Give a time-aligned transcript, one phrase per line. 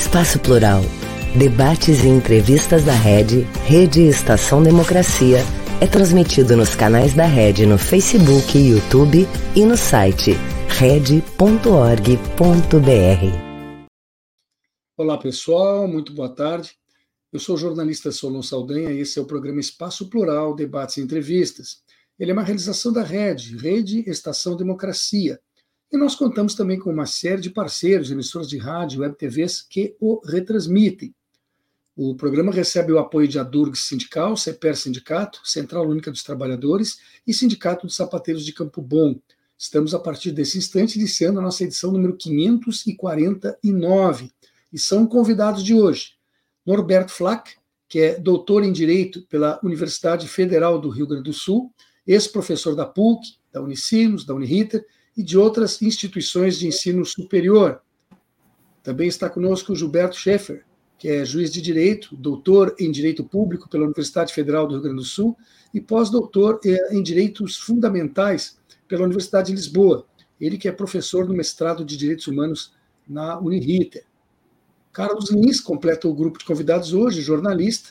[0.00, 0.80] Espaço Plural.
[1.36, 5.40] Debates e entrevistas da Rede, Rede Estação Democracia,
[5.78, 10.32] é transmitido nos canais da Rede no Facebook, YouTube e no site
[10.78, 11.20] rede.org.br.
[14.96, 16.72] Olá pessoal, muito boa tarde.
[17.30, 21.02] Eu sou o jornalista Solon Saldanha e esse é o programa Espaço Plural, Debates e
[21.02, 21.82] Entrevistas.
[22.18, 25.38] Ele é uma realização da Rede, Rede Estação Democracia
[25.92, 29.62] e nós contamos também com uma série de parceiros, emissoras de rádio e web TVs
[29.62, 31.14] que o retransmitem.
[31.96, 37.34] O programa recebe o apoio de Adurg Sindical, CEPER Sindicato, Central Única dos Trabalhadores e
[37.34, 39.18] Sindicato dos Sapateiros de Campo Bom.
[39.58, 44.30] Estamos, a partir desse instante, iniciando a nossa edição número 549.
[44.72, 46.12] E são convidados de hoje
[46.64, 47.54] Norberto Flack,
[47.88, 51.74] que é doutor em Direito pela Universidade Federal do Rio Grande do Sul,
[52.06, 57.80] ex-professor da PUC, da Unicinos, da Uniriter e de outras instituições de ensino superior.
[58.82, 60.64] Também está conosco o Gilberto Schaeffer,
[60.98, 64.98] que é juiz de direito, doutor em direito público pela Universidade Federal do Rio Grande
[64.98, 65.36] do Sul
[65.72, 70.06] e pós-doutor eh, em direitos fundamentais pela Universidade de Lisboa.
[70.40, 72.74] Ele que é professor no mestrado de direitos humanos
[73.08, 74.04] na Uniriter.
[74.92, 77.90] Carlos Lins completa o grupo de convidados hoje, jornalista,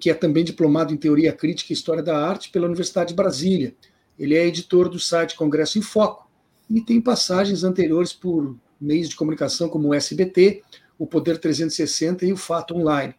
[0.00, 3.74] que é também diplomado em teoria crítica e história da arte pela Universidade de Brasília
[4.18, 6.30] ele é editor do site Congresso em Foco
[6.70, 10.62] e tem passagens anteriores por meios de comunicação como o SBT,
[10.98, 13.14] o Poder 360 e o Fato Online.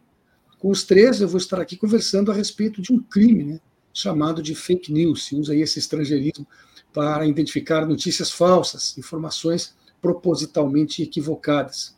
[0.58, 3.60] Com os três, eu vou estar aqui conversando a respeito de um crime né,
[3.92, 5.26] chamado de fake news.
[5.26, 6.46] Se usa aí esse estrangeirismo
[6.92, 11.96] para identificar notícias falsas, informações propositalmente equivocadas.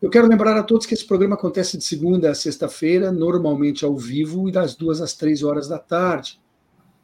[0.00, 3.96] Eu quero lembrar a todos que esse programa acontece de segunda a sexta-feira, normalmente ao
[3.96, 6.40] vivo, e das duas às três horas da tarde.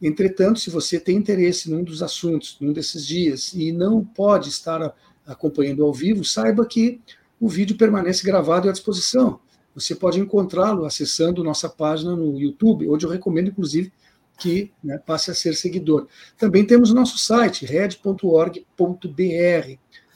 [0.01, 4.95] Entretanto, se você tem interesse num dos assuntos, num desses dias, e não pode estar
[5.27, 7.01] acompanhando ao vivo, saiba que
[7.41, 9.41] o vídeo permanece gravado e à disposição.
[9.75, 13.93] Você pode encontrá-lo acessando nossa página no YouTube, onde eu recomendo, inclusive,
[14.39, 16.07] que né, passe a ser seguidor.
[16.37, 18.61] Também temos o nosso site, red.org.br.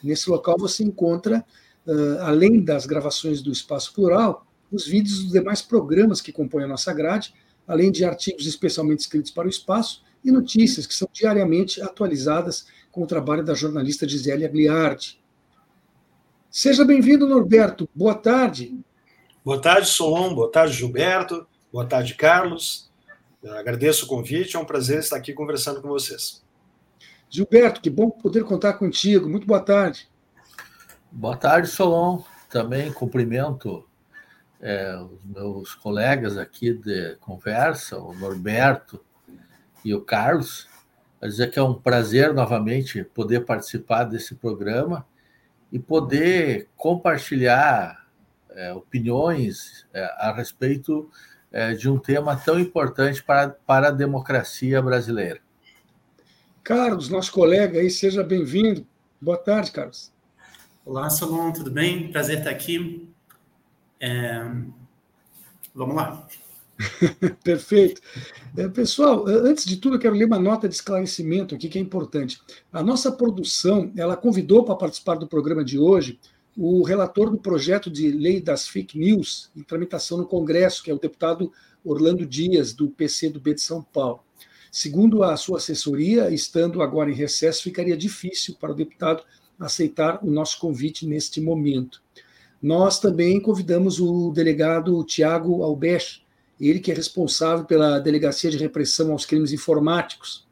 [0.03, 1.45] Nesse local você encontra,
[1.85, 6.67] uh, além das gravações do Espaço Plural, os vídeos dos demais programas que compõem a
[6.67, 7.33] nossa grade,
[7.69, 13.03] além de artigos especialmente escritos para o espaço e notícias que são diariamente atualizadas com
[13.03, 15.21] o trabalho da jornalista Gisele Agliardi.
[16.49, 17.87] Seja bem-vindo, Norberto.
[17.93, 18.75] Boa tarde.
[19.45, 20.33] Boa tarde, Solon.
[20.33, 21.45] Boa tarde, Gilberto.
[21.71, 22.89] Boa tarde, Carlos.
[23.43, 24.55] Eu agradeço o convite.
[24.55, 26.43] É um prazer estar aqui conversando com vocês.
[27.29, 29.29] Gilberto, que bom poder contar contigo.
[29.29, 30.09] Muito boa tarde.
[31.11, 32.23] Boa tarde, Solon.
[32.49, 33.87] Também cumprimento
[34.61, 39.03] é, os meus colegas aqui de conversa, o Norberto
[39.83, 40.67] e o Carlos,
[41.21, 45.05] a dizer que é um prazer novamente poder participar desse programa
[45.71, 48.07] e poder compartilhar
[48.51, 51.09] é, opiniões é, a respeito
[51.51, 55.39] é, de um tema tão importante para, para a democracia brasileira.
[56.63, 58.85] Carlos, nosso colega aí, seja bem-vindo.
[59.21, 60.11] Boa tarde, Carlos.
[60.85, 62.11] Olá, Solon, tudo bem?
[62.11, 63.09] Prazer estar aqui.
[63.99, 64.45] É...
[65.73, 66.27] Vamos lá.
[67.43, 68.01] Perfeito.
[68.55, 71.81] É, pessoal, antes de tudo, eu quero ler uma nota de esclarecimento aqui que é
[71.81, 72.39] importante.
[72.71, 76.19] A nossa produção, ela convidou para participar do programa de hoje
[76.57, 80.93] o relator do projeto de lei das fake news em tramitação no Congresso, que é
[80.93, 81.51] o deputado
[81.83, 84.21] Orlando Dias, do PCdoB de São Paulo.
[84.71, 89.23] Segundo a sua assessoria, estando agora em recesso, ficaria difícil para o deputado
[89.59, 92.01] aceitar o nosso convite neste momento.
[92.61, 96.21] Nós também convidamos o delegado Tiago Albech,
[96.59, 100.45] ele que é responsável pela Delegacia de Repressão aos Crimes Informáticos.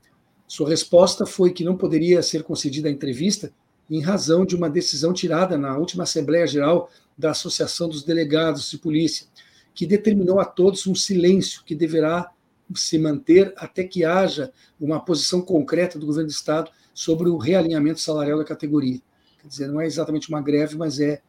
[0.48, 3.51] Sua resposta foi que não poderia ser concedida a entrevista
[3.89, 8.77] em razão de uma decisão tirada na última Assembleia Geral da Associação dos Delegados de
[8.77, 9.27] Polícia,
[9.74, 12.31] que determinou a todos um silêncio que deverá
[12.74, 18.00] se manter até que haja uma posição concreta do governo do Estado sobre o realinhamento
[18.00, 19.01] salarial da categoria.
[19.42, 21.21] Quer dizer, não é exatamente uma greve, mas é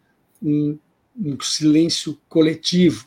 [0.42, 0.78] um,
[1.16, 3.06] um silêncio coletivo.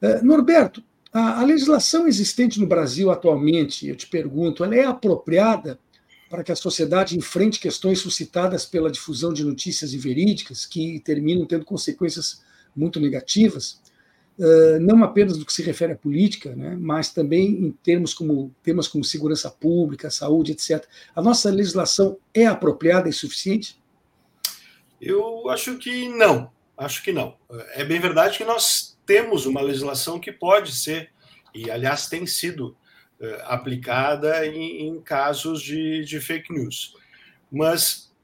[0.00, 0.82] Uh, Norberto,
[1.12, 5.78] a, a, legislação existente no Brasil atualmente, eu te pergunto, ela é apropriada
[6.28, 11.64] para que a sociedade enfrente questões suscitadas pela difusão de notícias inverídicas que terminam tendo
[11.64, 12.42] consequências
[12.74, 13.80] muito negativas,
[14.38, 18.50] uh, não apenas no que se refere à política, né, mas também em termos como
[18.62, 20.84] temas como segurança pública, saúde, etc.
[21.14, 23.81] A nossa legislação é apropriada e suficiente?
[25.02, 26.52] Eu acho que não.
[26.78, 27.36] Acho que não.
[27.74, 31.10] É bem verdade que nós temos uma legislação que pode ser,
[31.52, 32.76] e aliás tem sido
[33.20, 36.96] uh, aplicada em, em, casos de, de, fake news.
[37.50, 38.14] Mas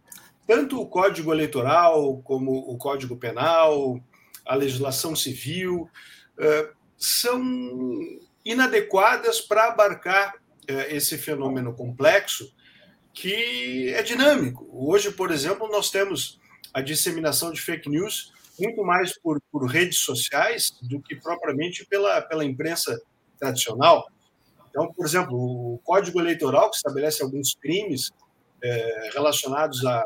[0.47, 4.01] tanto o Código Eleitoral como o Código Penal,
[4.47, 5.91] a legislação civil,
[6.39, 7.43] uh, são
[8.45, 12.55] inadequadas para abarcar uh, esse fenômeno complexo
[13.13, 14.69] que é dinâmico.
[14.73, 16.39] Hoje, por exemplo, nós temos
[16.79, 22.23] a disseminação de fake news muito mais por, por redes sociais do que propriamente pela,
[22.23, 22.97] pela imprensa
[23.39, 24.07] tradicional.
[24.71, 28.11] Então, por exemplo, o Código Eleitoral, que estabelece alguns crimes
[28.63, 30.05] é, relacionados a,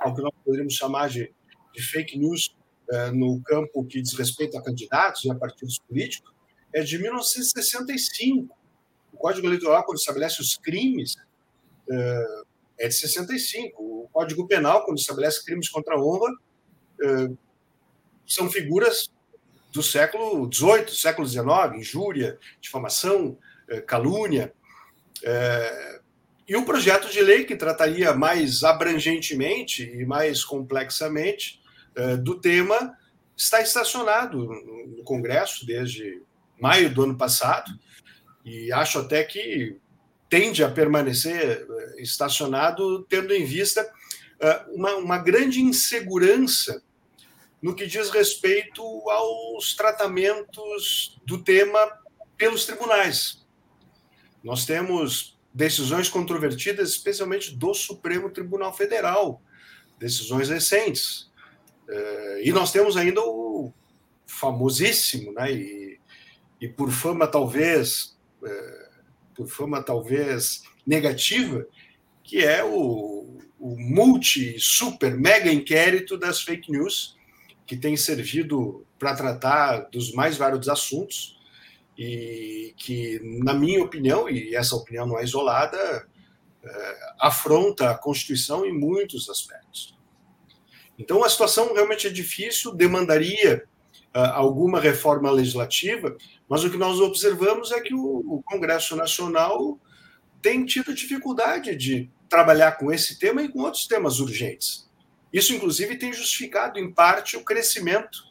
[0.00, 1.32] ao que nós poderíamos chamar de,
[1.72, 2.56] de fake news
[2.90, 6.32] é, no campo que diz respeito a candidatos e a partidos políticos,
[6.74, 8.56] é de 1965.
[9.12, 11.14] O Código Eleitoral, quando estabelece os crimes,
[11.88, 12.24] é,
[12.80, 13.82] é de 65.
[13.82, 16.32] O Código Penal, quando estabelece crimes contra a honra,
[17.02, 17.30] é,
[18.26, 19.10] são figuras
[19.70, 21.44] do século XVIII, século XIX,
[21.76, 23.38] injúria, difamação,
[23.68, 24.52] é, calúnia.
[25.22, 26.00] É,
[26.48, 31.60] e um projeto de lei que trataria mais abrangentemente e mais complexamente
[32.22, 32.96] do tema
[33.36, 34.46] está estacionado
[34.96, 36.22] no Congresso desde
[36.60, 37.70] maio do ano passado
[38.44, 39.76] e acho até que
[40.30, 41.66] tende a permanecer
[41.98, 43.86] estacionado, tendo em vista
[44.68, 46.82] uma, uma grande insegurança
[47.60, 51.78] no que diz respeito aos tratamentos do tema
[52.38, 53.44] pelos tribunais.
[54.42, 59.42] Nós temos decisões controvertidas, especialmente do Supremo Tribunal Federal,
[59.98, 61.30] decisões recentes.
[61.88, 63.72] Eh, e nós temos ainda o
[64.26, 66.00] famosíssimo, né, e,
[66.60, 68.16] e por fama talvez,
[69.40, 71.66] eh, por fama talvez negativa,
[72.22, 77.16] que é o, o multi, super, mega inquérito das fake news,
[77.66, 81.38] que tem servido para tratar dos mais vários assuntos
[81.96, 86.08] e que, na minha opinião, e essa opinião não é isolada,
[86.62, 89.98] é, afronta a Constituição em muitos aspectos.
[90.98, 93.64] Então, a situação realmente é difícil, demandaria
[94.14, 96.16] uh, alguma reforma legislativa,
[96.50, 99.78] mas o que nós observamos é que o, Congresso Nacional
[100.42, 104.90] tem tido dificuldade de trabalhar com esse tema e com outros temas urgentes.
[105.32, 108.24] Isso, inclusive, tem justificado, em parte, o crescimento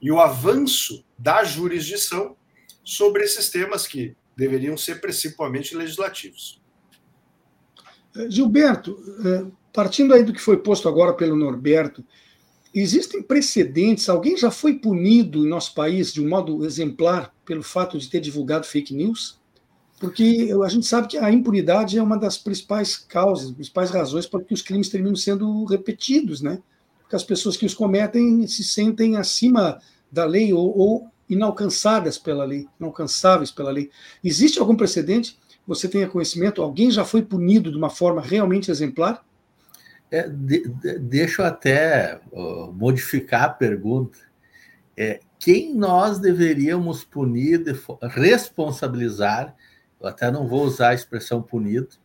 [0.00, 2.36] e o avanço da jurisdição
[2.84, 6.62] sobre esses temas que deveriam ser principalmente legislativos.
[8.28, 8.96] Gilberto,
[9.26, 12.04] eh, partindo aí do que foi posto agora pelo Norberto,
[12.74, 14.08] existem precedentes?
[14.08, 18.20] Alguém já foi punido em nosso país de um modo exemplar pelo fato de ter
[18.20, 19.38] divulgado fake news?
[20.00, 24.42] Porque a gente sabe que a impunidade é uma das principais causas, principais razões para
[24.42, 26.60] que os crimes terminam sendo repetidos, né?
[27.00, 29.80] Porque as pessoas que os cometem se sentem acima
[30.10, 33.90] da lei ou, ou inalcançadas pela lei, inalcançáveis pela lei.
[34.22, 35.38] Existe algum precedente?
[35.66, 36.60] Você tenha conhecimento?
[36.60, 39.24] Alguém já foi punido de uma forma realmente exemplar?
[40.14, 44.18] É, de, de, deixa eu até uh, modificar a pergunta.
[44.96, 47.64] É, quem nós deveríamos punir,
[48.02, 49.54] responsabilizar
[50.04, 51.96] eu até não vou usar a expressão punido,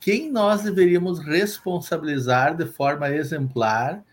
[0.00, 4.04] quem nós deveríamos responsabilizar de forma exemplar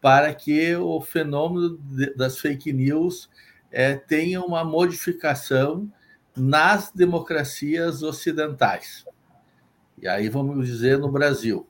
[0.00, 1.78] para que o fenômeno
[2.16, 3.28] das fake news
[3.70, 5.92] é, tenha uma modificação
[6.34, 9.04] nas democracias ocidentais.
[10.00, 11.68] E aí vamos dizer no Brasil.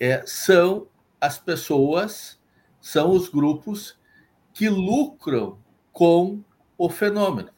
[0.00, 0.88] É, são
[1.20, 2.40] as pessoas,
[2.80, 4.00] são os grupos
[4.54, 5.58] que lucram
[5.92, 6.42] com
[6.76, 7.50] o fenômeno.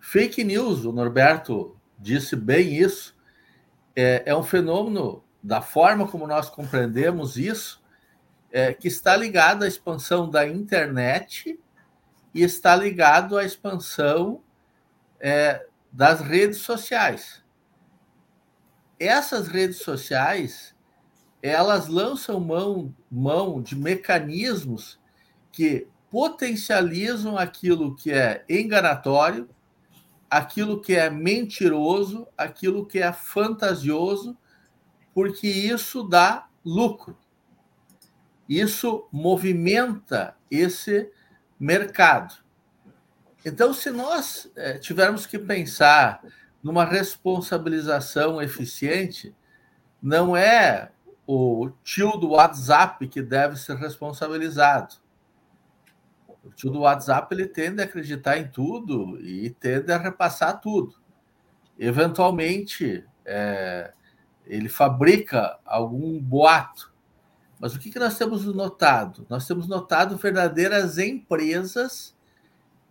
[0.00, 3.16] Fake news, o Norberto disse bem isso,
[3.94, 7.82] é, é um fenômeno, da forma como nós compreendemos isso,
[8.50, 11.58] é, que está ligado à expansão da internet
[12.34, 14.42] e está ligado à expansão
[15.20, 17.42] é, das redes sociais.
[18.98, 20.71] Essas redes sociais,
[21.42, 24.98] elas lançam mão, mão de mecanismos
[25.50, 29.48] que potencializam aquilo que é enganatório,
[30.30, 34.36] aquilo que é mentiroso, aquilo que é fantasioso,
[35.12, 37.18] porque isso dá lucro.
[38.48, 41.10] Isso movimenta esse
[41.58, 42.36] mercado.
[43.44, 46.22] Então, se nós é, tivermos que pensar
[46.62, 49.34] numa responsabilização eficiente,
[50.00, 50.91] não é
[51.26, 54.96] o tio do WhatsApp que deve ser responsabilizado.
[56.44, 60.96] O tio do WhatsApp ele tende a acreditar em tudo e tende a repassar tudo.
[61.78, 63.92] Eventualmente, é,
[64.46, 66.92] ele fabrica algum boato.
[67.60, 69.24] Mas o que, que nós temos notado?
[69.28, 72.16] Nós temos notado verdadeiras empresas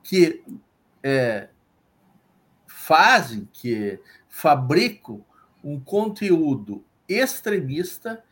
[0.01, 0.43] que
[1.03, 1.49] é,
[2.65, 5.23] fazem, que fabricam
[5.63, 8.23] um conteúdo extremista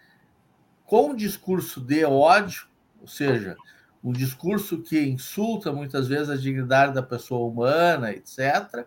[0.85, 2.67] com um discurso de ódio,
[2.99, 3.55] ou seja,
[4.03, 8.85] um discurso que insulta muitas vezes a dignidade da pessoa humana, etc.,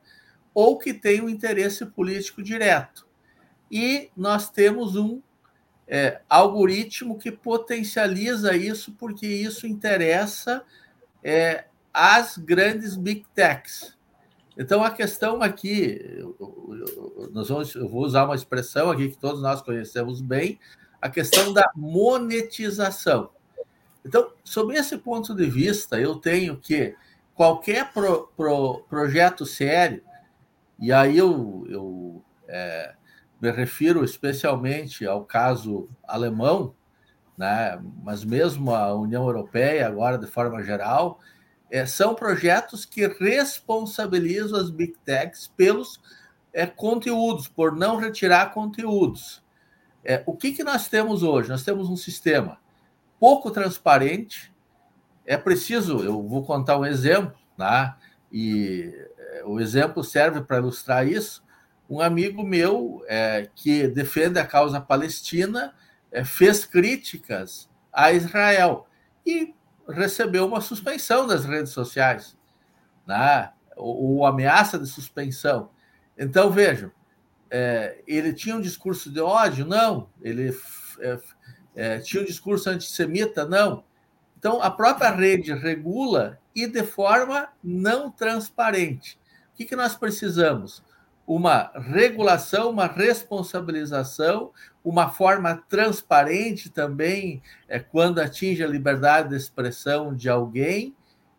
[0.54, 3.06] ou que tem um interesse político direto.
[3.70, 5.22] E nós temos um
[5.86, 10.62] é, algoritmo que potencializa isso, porque isso interessa
[11.22, 13.96] é, às grandes big techs.
[14.56, 16.00] Então, a questão aqui,
[17.32, 20.58] nós vamos, eu vou usar uma expressão aqui que todos nós conhecemos bem,
[21.00, 23.30] a questão da monetização.
[24.04, 26.94] Então, sob esse ponto de vista, eu tenho que
[27.34, 30.02] qualquer pro, pro, projeto sério,
[30.78, 32.94] e aí eu, eu é,
[33.40, 36.74] me refiro especialmente ao caso alemão,
[37.38, 41.18] né, mas mesmo a União Europeia, agora de forma geral,
[41.72, 45.98] é, são projetos que responsabilizam as big techs pelos
[46.52, 49.42] é, conteúdos, por não retirar conteúdos.
[50.04, 51.48] É, o que, que nós temos hoje?
[51.48, 52.58] Nós temos um sistema
[53.18, 54.52] pouco transparente.
[55.24, 57.94] É preciso, eu vou contar um exemplo, né?
[58.30, 61.42] e é, o exemplo serve para ilustrar isso.
[61.88, 65.74] Um amigo meu é, que defende a causa palestina
[66.10, 68.86] é, fez críticas a Israel
[69.24, 69.54] e
[69.88, 72.36] recebeu uma suspensão das redes sociais,
[73.06, 73.50] né?
[73.76, 75.70] ou, ou ameaça de suspensão.
[76.16, 76.90] Então, vejam,
[77.50, 79.66] é, ele tinha um discurso de ódio?
[79.66, 80.08] Não.
[80.20, 80.56] Ele
[81.00, 81.18] é,
[81.74, 83.44] é, tinha um discurso antissemita?
[83.44, 83.84] Não.
[84.38, 89.18] Então, a própria rede regula e de forma não transparente.
[89.52, 90.82] O que, que nós precisamos?
[91.26, 94.50] Uma regulação, uma responsabilização,
[94.84, 100.94] uma forma transparente também é, quando atinge a liberdade de expressão de alguém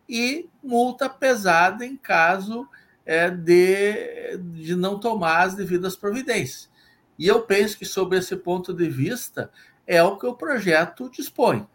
[0.08, 2.68] e multa pesada em caso
[3.06, 6.70] é, de, de não tomar as devidas providências.
[7.18, 9.52] E eu penso que, sob esse ponto de vista,
[9.86, 11.68] é o que o projeto dispõe.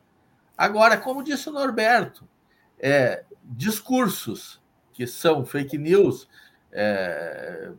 [0.56, 2.26] Agora, como disse o Norberto,
[2.78, 4.60] é, discursos
[4.92, 6.28] que são fake news,
[6.72, 7.70] é,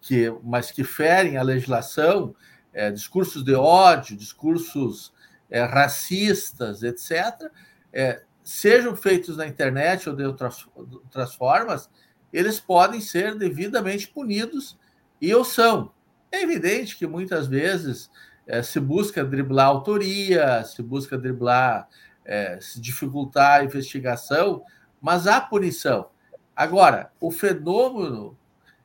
[0.00, 2.34] que, mas que ferem a legislação,
[2.72, 5.12] é, discursos de ódio, discursos
[5.50, 7.50] é, racistas, etc.,
[7.92, 11.90] é, sejam feitos na internet ou de outras, outras formas,
[12.32, 14.78] eles podem ser devidamente punidos
[15.20, 15.92] e o são.
[16.30, 18.10] É evidente que muitas vezes
[18.46, 21.88] é, se busca driblar autoria, se busca driblar,
[22.24, 24.62] é, se dificultar a investigação,
[25.00, 26.10] mas há punição.
[26.56, 28.36] Agora, o fenômeno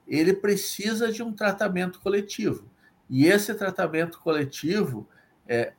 [0.06, 2.70] ele precisa de um tratamento coletivo.
[3.10, 5.08] E esse tratamento coletivo,
[5.48, 5.74] é,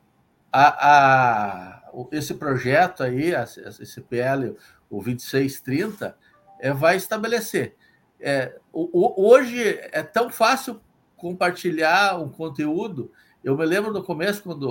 [0.51, 4.57] a, a, esse projeto aí, esse PL,
[4.89, 6.17] o 2630,
[6.59, 7.77] é, vai estabelecer.
[8.19, 10.81] É, hoje é tão fácil
[11.17, 14.69] compartilhar um conteúdo eu me lembro no começo, quando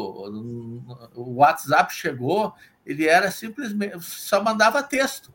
[1.13, 2.53] o WhatsApp chegou,
[2.85, 5.33] ele era simplesmente só mandava texto.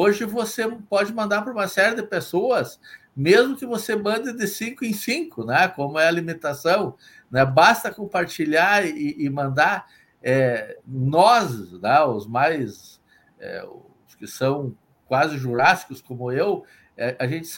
[0.00, 2.78] Hoje você pode mandar para uma série de pessoas,
[3.16, 5.66] mesmo que você mande de cinco em cinco, né?
[5.66, 6.94] Como é a limitação,
[7.28, 7.44] né?
[7.44, 9.88] Basta compartilhar e, e mandar.
[10.22, 12.00] É, nós, né?
[12.04, 13.00] os mais
[13.40, 13.64] é,
[14.06, 14.72] os que são
[15.04, 16.64] quase jurássicos como eu,
[16.96, 17.52] é, a gente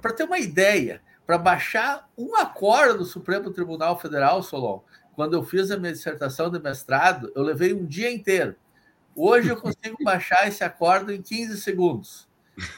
[0.00, 4.80] para ter uma ideia, para baixar um acordo do Supremo Tribunal Federal, Solon.
[5.14, 8.56] Quando eu fiz a minha dissertação de mestrado, eu levei um dia inteiro.
[9.14, 12.28] Hoje eu consigo baixar esse acordo em 15 segundos.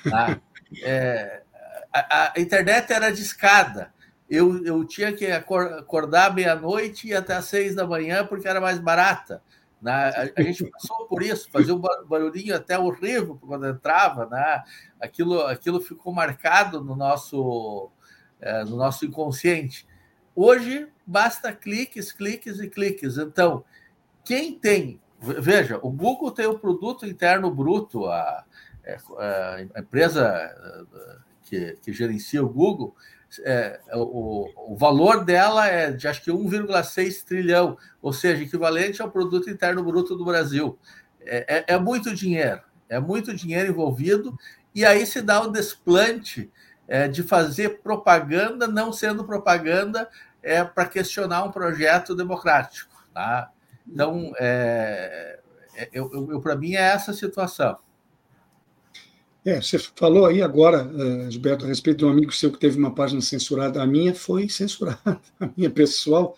[0.08, 0.40] Tá?
[0.82, 1.42] É,
[1.92, 3.92] a, a, internet era de escada.
[4.28, 8.78] Eu, eu tinha que acordar meia-noite e até às seis da manhã, porque era mais
[8.78, 9.42] barata.
[9.80, 9.92] Né?
[9.92, 14.26] A, a, gente passou por isso, fazia um barulhinho até horrível quando entrava.
[14.26, 14.62] Né?
[15.00, 17.92] Aquilo, aquilo ficou marcado no nosso
[18.44, 19.86] é, no nosso inconsciente.
[20.36, 23.16] Hoje, basta cliques, cliques e cliques.
[23.16, 23.64] Então,
[24.24, 25.00] quem tem.
[25.40, 28.44] Veja, o Google tem o produto interno bruto, a,
[28.84, 28.98] é,
[29.74, 30.84] a empresa é,
[31.42, 32.94] que, que, gerencia o Google,
[33.42, 39.10] é, o, o, valor dela é de acho que 1,6 trilhão, ou seja, equivalente ao
[39.10, 40.78] produto interno bruto do Brasil.
[41.22, 44.36] É, é, é, muito dinheiro, é muito dinheiro envolvido,
[44.74, 46.50] e aí se dá o desplante
[46.86, 50.08] é, de fazer propaganda não sendo propaganda
[50.42, 52.92] é, para questionar um projeto democrático.
[53.12, 53.50] Tá?
[53.86, 55.40] Então, é,
[55.76, 57.76] é eu, eu, para mim, é essa a situação.
[59.44, 62.78] É, você falou aí agora, uh, Gilberto, a respeito de um amigo seu que teve
[62.78, 63.82] uma página censurada.
[63.82, 64.98] A minha foi censurada,
[65.38, 66.34] a minha pessoal,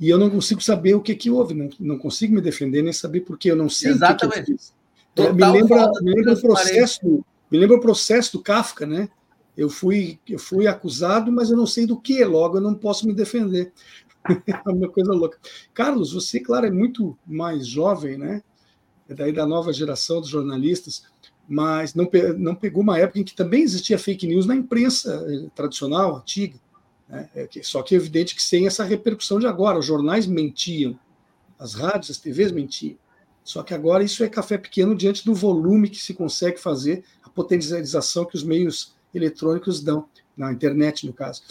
[0.00, 2.92] e eu não consigo saber o que, que houve, não, não consigo me defender nem
[2.92, 4.26] saber por que eu não sei Exatamente.
[4.26, 4.52] o que, que
[5.20, 5.34] eu fiz.
[5.34, 9.08] me lembra, me lembra o processo, me lembra o processo do Kafka, né?
[9.58, 13.04] eu fui, eu fui acusado, mas eu não sei do que, logo eu não posso
[13.08, 13.72] me defender.
[14.46, 15.38] é uma coisa louca.
[15.72, 18.42] Carlos, você, claro, é muito mais jovem, né?
[19.08, 21.04] É daí da nova geração dos jornalistas,
[21.48, 25.48] mas não, não pegou uma época em que também existia fake news na imprensa eh,
[25.54, 26.60] tradicional, antiga.
[27.08, 27.28] Né?
[27.34, 29.78] É só que é evidente que sem essa repercussão de agora.
[29.78, 30.98] Os jornais mentiam,
[31.58, 32.96] as rádios, as TVs mentiam.
[33.42, 37.30] Só que agora isso é café pequeno diante do volume que se consegue fazer, a
[37.30, 40.06] potencialização que os meios eletrônicos dão,
[40.36, 41.42] na internet, no caso.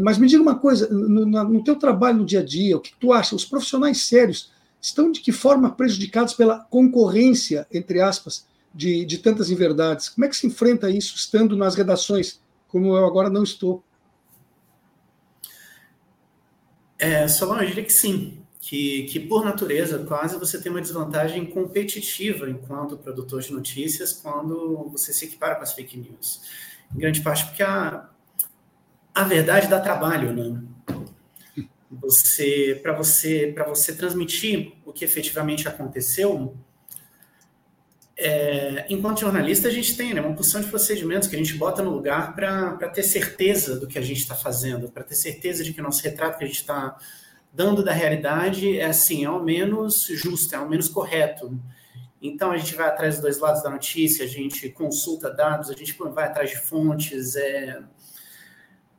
[0.00, 2.94] Mas me diga uma coisa, no, no teu trabalho no dia a dia, o que
[3.00, 3.34] tu acha?
[3.34, 9.50] Os profissionais sérios estão de que forma prejudicados pela concorrência, entre aspas, de, de tantas
[9.50, 10.08] inverdades?
[10.08, 13.82] Como é que se enfrenta isso estando nas redações, como eu agora não estou?
[16.98, 21.46] É, Solon, eu diria que sim, que, que por natureza quase você tem uma desvantagem
[21.46, 26.42] competitiva enquanto produtor de notícias quando você se equipara com as fake news.
[26.94, 28.07] Em grande parte porque a,
[29.14, 30.62] a verdade dá trabalho, né?
[31.90, 36.54] Você, para você, para você transmitir o que efetivamente aconteceu,
[38.20, 41.82] é, enquanto jornalista, a gente tem né, uma porção de procedimentos que a gente bota
[41.82, 45.72] no lugar para ter certeza do que a gente está fazendo, para ter certeza de
[45.72, 46.98] que o nosso retrato que a gente está
[47.52, 51.56] dando da realidade é assim, é ao menos justo, é ao menos correto.
[52.20, 55.74] Então a gente vai atrás dos dois lados da notícia, a gente consulta dados, a
[55.74, 57.80] gente vai atrás de fontes, é,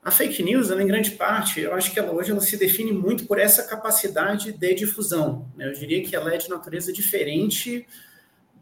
[0.02, 2.92] a fake news, ela, em grande parte, eu acho que ela hoje ela se define
[2.92, 5.48] muito por essa capacidade de difusão.
[5.56, 5.68] Né?
[5.68, 7.86] Eu diria que ela é de natureza diferente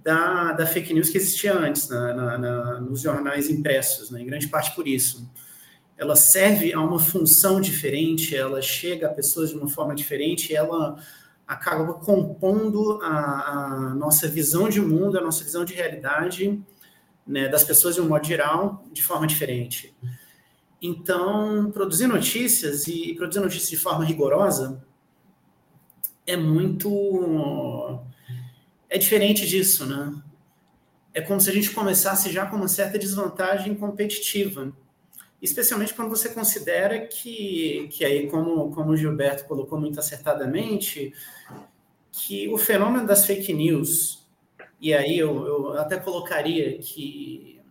[0.04, 4.22] da, da fake news que existia antes na, na, na, nos jornais impressos, né?
[4.22, 5.30] em grande parte por isso.
[5.96, 10.96] Ela serve a uma função diferente, ela chega a pessoas de uma forma diferente, ela
[11.48, 16.62] acaba compondo a, a nossa visão de mundo, a nossa visão de realidade
[17.26, 19.96] né, das pessoas de um modo geral, de forma diferente.
[20.82, 24.84] Então, produzir notícias e produzir notícias de forma rigorosa
[26.26, 28.00] é muito.
[28.90, 30.14] É diferente disso, né?
[31.14, 34.72] É como se a gente começasse já com uma certa desvantagem competitiva.
[35.42, 41.14] Especialmente quando você considera que, que aí, como, como o Gilberto colocou muito acertadamente,
[42.12, 44.28] que o fenômeno das fake news,
[44.80, 47.62] e aí eu, eu até colocaria que,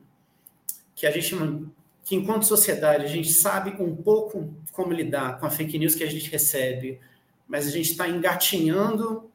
[0.94, 1.34] que a gente
[2.06, 6.04] que enquanto sociedade a gente sabe um pouco como lidar com a fake news que
[6.04, 7.00] a gente recebe,
[7.48, 9.28] mas a gente está engatinhando,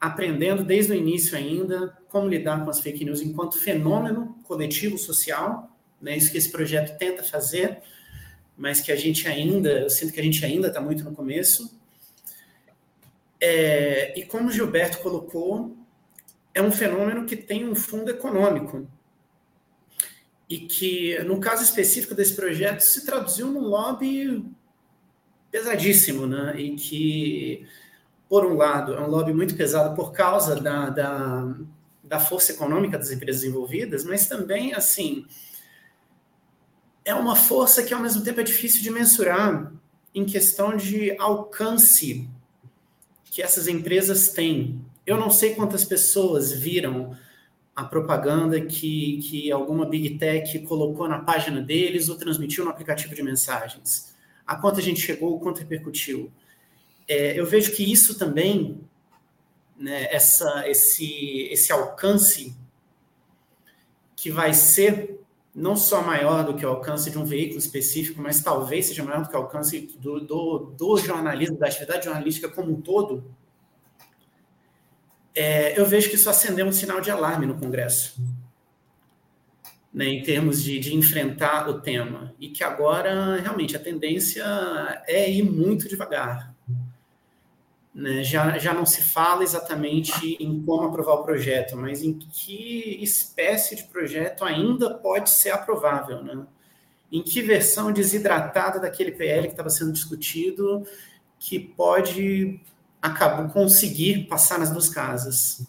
[0.00, 5.76] aprendendo desde o início ainda como lidar com as fake news enquanto fenômeno coletivo social,
[6.00, 6.16] né?
[6.16, 7.82] Isso que esse projeto tenta fazer,
[8.56, 11.78] mas que a gente ainda, eu sinto que a gente ainda está muito no começo.
[13.38, 15.76] É, e como o Gilberto colocou,
[16.54, 18.88] é um fenômeno que tem um fundo econômico
[20.50, 24.44] e que, no caso específico desse projeto, se traduziu num lobby
[25.48, 26.60] pesadíssimo, né?
[26.60, 27.64] E que,
[28.28, 31.54] por um lado, é um lobby muito pesado por causa da, da,
[32.02, 35.24] da força econômica das empresas envolvidas, mas também, assim,
[37.04, 39.72] é uma força que, ao mesmo tempo, é difícil de mensurar
[40.12, 42.28] em questão de alcance
[43.26, 44.84] que essas empresas têm.
[45.06, 47.16] Eu não sei quantas pessoas viram
[47.74, 53.14] a propaganda que, que alguma big tech colocou na página deles ou transmitiu no aplicativo
[53.14, 54.14] de mensagens.
[54.46, 56.30] A quanto a gente chegou, quanto repercutiu.
[57.08, 58.80] É, eu vejo que isso também,
[59.78, 62.54] né, essa, esse, esse alcance
[64.14, 65.20] que vai ser
[65.54, 69.22] não só maior do que o alcance de um veículo específico, mas talvez seja maior
[69.22, 73.24] do que o alcance do, do, do jornalismo, da atividade jornalística como um todo,
[75.34, 78.20] é, eu vejo que isso acendeu um sinal de alarme no Congresso,
[79.92, 84.44] né, em termos de, de enfrentar o tema, e que agora, realmente, a tendência
[85.06, 86.54] é ir muito devagar.
[87.92, 88.22] Né?
[88.22, 93.74] Já, já não se fala exatamente em como aprovar o projeto, mas em que espécie
[93.74, 96.22] de projeto ainda pode ser aprovável.
[96.22, 96.46] Né?
[97.10, 100.86] Em que versão desidratada daquele PL que estava sendo discutido
[101.38, 102.60] que pode
[103.00, 105.66] acabou conseguir passar nas duas casas.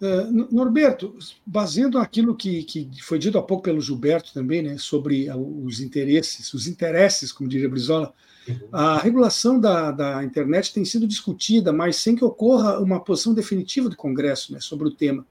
[0.00, 5.28] Uh, Norberto, baseando aquilo que, que foi dito há pouco pelo Gilberto também, né, sobre
[5.30, 8.14] os interesses, os interesses, como diria Brizola,
[8.72, 13.88] a regulação da, da internet tem sido discutida, mas sem que ocorra uma posição definitiva
[13.88, 15.26] do Congresso né, sobre o tema.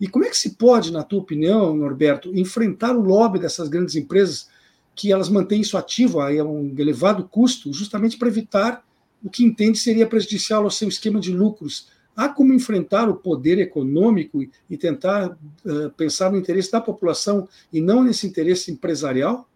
[0.00, 3.94] E como é que se pode, na tua opinião, Norberto, enfrentar o lobby dessas grandes
[3.94, 4.48] empresas
[4.94, 8.84] que elas mantêm isso ativo a um elevado custo, justamente para evitar
[9.22, 11.88] o que entende seria prejudicial ao seu esquema de lucros.
[12.16, 15.30] Há como enfrentar o poder econômico e tentar
[15.64, 19.48] uh, pensar no interesse da população e não nesse interesse empresarial?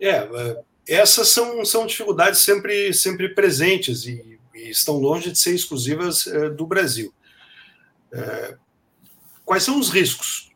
[0.00, 5.54] É, é essas são, são dificuldades sempre, sempre presentes e, e estão longe de ser
[5.54, 7.12] exclusivas é, do Brasil.
[8.12, 8.56] É,
[9.44, 10.52] quais são os riscos?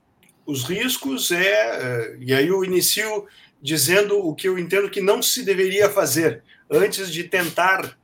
[0.46, 3.26] Os riscos é, e aí eu inicio
[3.60, 7.98] dizendo o que eu entendo que não se deveria fazer antes de tentar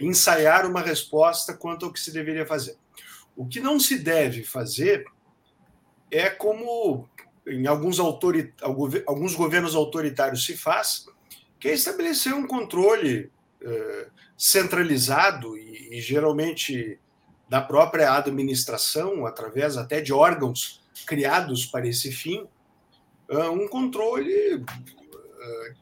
[0.00, 2.76] ensaiar uma resposta quanto ao que se deveria fazer.
[3.36, 5.04] O que não se deve fazer
[6.10, 7.08] é como
[7.46, 11.06] em alguns, alguns governos autoritários se faz,
[11.58, 16.98] que é estabelecer um controle eh, centralizado e, e, geralmente
[17.48, 22.46] da própria administração, através até de órgãos criados para esse fim,
[23.28, 24.64] uh, um controle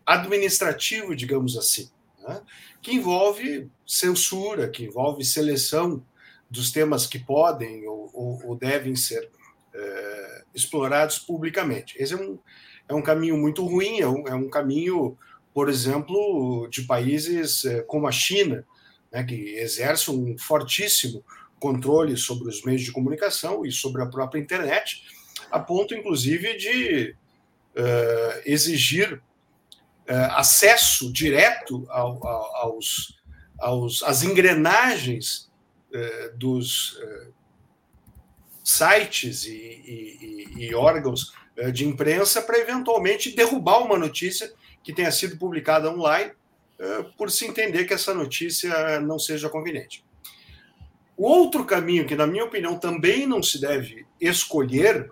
[0.07, 1.91] administrativo, digamos assim,
[2.29, 2.43] né?
[2.83, 6.05] que envolve censura, que envolve seleção
[6.51, 9.31] dos temas que podem ou, ou, ou devem ser
[9.75, 11.97] é, explorados publicamente.
[11.99, 12.39] Esse é um,
[12.89, 15.17] é um caminho muito ruim, é um, é um caminho,
[15.55, 18.65] por exemplo, de países é, como a China,
[19.11, 21.25] né, que exerce um fortíssimo
[21.59, 25.03] controle sobre os meios de comunicação e sobre a própria internet,
[25.51, 27.17] a ponto, inclusive, de
[27.75, 29.21] uh, exigir
[30.37, 33.21] acesso direto ao, ao, aos,
[33.59, 35.51] aos, às engrenagens
[35.93, 36.99] uh, dos
[38.65, 41.33] sites e, e, e órgãos
[41.73, 46.33] de imprensa para eventualmente derrubar uma notícia que tenha sido publicada online,
[47.17, 50.05] por se entender que essa notícia não seja conveniente.
[51.19, 55.11] O outro caminho que, na minha opinião, também não se deve escolher,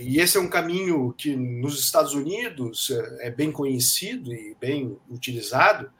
[0.00, 2.90] e esse é um caminho que nos Estados Unidos
[3.20, 5.90] é bem conhecido e bem utilizado,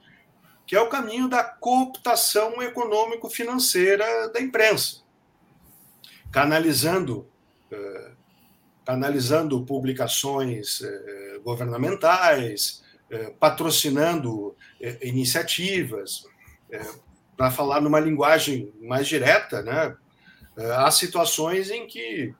[0.65, 5.07] que é o caminho da cooptação econômico-financeira da imprensa
[6.31, 7.27] canalizando,
[7.71, 8.11] eh,
[8.85, 10.81] canalizando publicações
[11.43, 12.83] governamentais,
[13.39, 14.55] patrocinando
[15.01, 16.25] iniciativas,
[17.35, 19.95] para falar numa linguagem mais direta, né?
[20.75, 22.33] há situações em que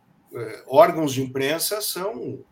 [0.68, 2.44] órgãos de imprensa são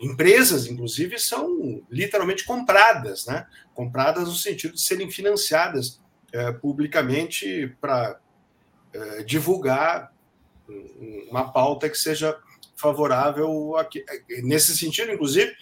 [0.00, 3.46] empresas, inclusive, são literalmente compradas, né?
[3.74, 6.00] compradas no sentido de serem financiadas
[6.60, 8.18] publicamente para
[9.24, 10.12] divulgar
[11.30, 12.36] uma pauta que seja
[12.74, 14.04] favorável aqui.
[14.42, 15.54] Nesse sentido, inclusive,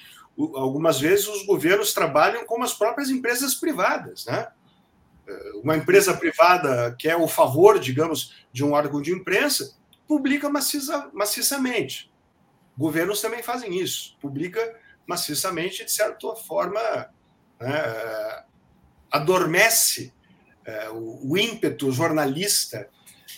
[0.54, 4.48] algumas vezes os governos trabalham como as próprias empresas privadas, né?
[5.62, 11.10] Uma empresa privada que é o favor, digamos, de um órgão de imprensa, publica maciça,
[11.12, 12.10] maciçamente.
[12.76, 16.80] Governos também fazem isso, publica maciçamente, de certa forma,
[17.60, 18.44] né,
[19.10, 20.12] adormece
[20.64, 22.88] é, o ímpeto jornalista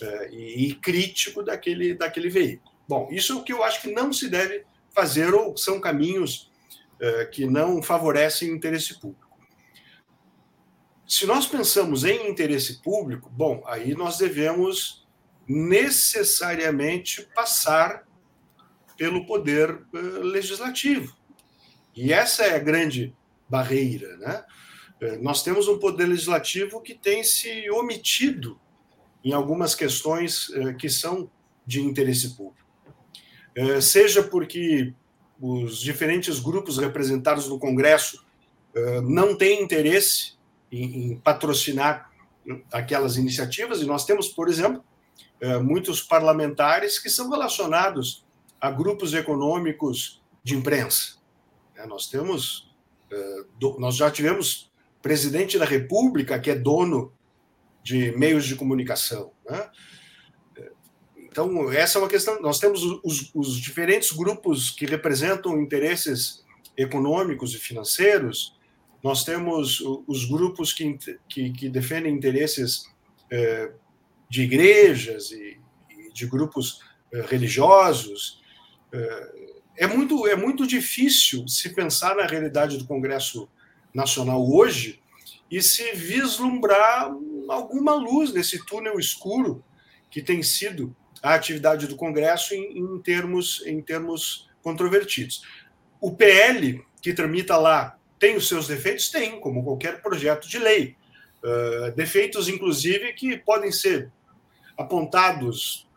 [0.01, 2.71] uh, e, e, crítico daquele, daquele veículo.
[2.87, 6.49] Bom, isso é o que eu acho que não se deve fazer, ou são caminhos
[7.01, 9.27] uh, que não favorecem o interesse público.
[11.07, 15.06] Se nós pensamos em interesse público, bom, aí nós devemos
[15.47, 18.05] necessariamente passar
[18.97, 21.15] pelo poder uh, legislativo.
[21.95, 23.15] E essa é a grande
[23.49, 24.43] barreira, né?
[25.21, 28.59] Nós temos um poder legislativo que tem se omitido
[29.23, 31.29] em algumas questões eh, que são
[31.65, 32.65] de interesse público.
[33.55, 34.93] Eh, seja porque
[35.39, 38.25] os diferentes grupos representados no Congresso
[38.73, 40.37] eh, não têm interesse
[40.71, 42.09] em, patrocinar
[42.71, 44.81] aquelas iniciativas, e nós temos, por exemplo,
[45.63, 48.25] muitos parlamentares que são relacionados
[48.59, 51.17] a grupos econômicos de imprensa.
[51.87, 52.73] Nós temos,
[53.77, 54.71] nós já tivemos
[55.01, 57.13] presidente da República que é dono
[57.83, 59.31] de meios de comunicação.
[59.49, 59.69] Né?
[61.15, 62.41] Então, essa é uma questão.
[62.41, 66.43] Nós temos os, os, diferentes grupos que representam interesses
[66.75, 68.57] econômicos e financeiros,
[69.03, 70.97] nós temos os grupos que,
[71.29, 72.91] que, que defendem interesses
[73.31, 73.71] é,
[74.29, 75.59] de igrejas e,
[75.89, 78.41] e de grupos é, religiosos.
[78.91, 79.31] É,
[79.77, 83.49] é, muito, é muito difícil se pensar na realidade do Congresso
[83.93, 85.01] Nacional hoje
[85.49, 87.11] e se vislumbrar
[87.47, 89.63] alguma luz nesse túnel escuro
[90.09, 95.43] que tem sido a atividade do Congresso em, em termos, em termos controvertidos.
[95.99, 99.09] O PL, que tramita lá, tem os seus defeitos?
[99.09, 100.95] Tem, como qualquer projeto de lei.
[101.43, 104.11] Uh, defeitos, inclusive, que podem ser
[104.77, 105.89] apontados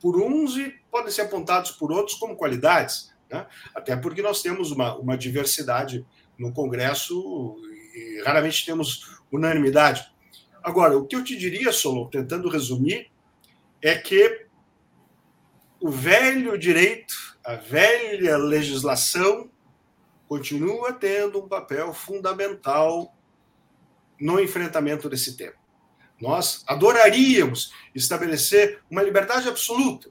[0.00, 3.12] por uns e podem ser apontados por outros como qualidades.
[3.30, 3.46] Né?
[3.74, 6.06] Até porque nós temos uma, uma diversidade
[6.38, 7.56] no Congresso
[7.94, 10.10] e raramente temos unanimidade.
[10.62, 13.10] Agora, o que eu te diria, Solon, tentando resumir,
[13.80, 14.46] é que
[15.80, 19.50] o velho direito, a velha legislação
[20.28, 23.14] continua tendo um papel fundamental
[24.20, 25.61] no enfrentamento desse tema.
[26.22, 30.08] Nós adoraríamos estabelecer uma liberdade absoluta.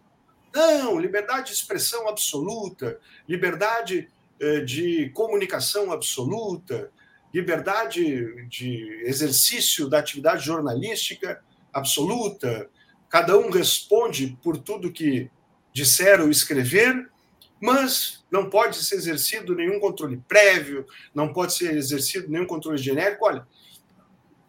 [0.54, 6.91] Não, liberdade de expressão absoluta, liberdade eh, de comunicação absoluta,
[7.34, 11.41] liberdade de exercício da atividade jornalística
[11.74, 12.69] absoluta.
[13.08, 15.32] Cada um responde por tudo que
[15.71, 17.10] disser ou escrever,
[17.58, 23.26] mas não pode ser exercido nenhum controle prévio, não pode ser exercido nenhum controle genérico.
[23.26, 23.47] Olha,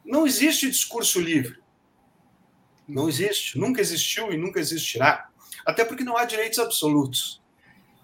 [0.04, 1.58] não existe discurso livre.
[2.86, 5.28] Não existe, nunca existiu e nunca existirá.
[5.64, 7.40] Até porque não há direitos absolutos.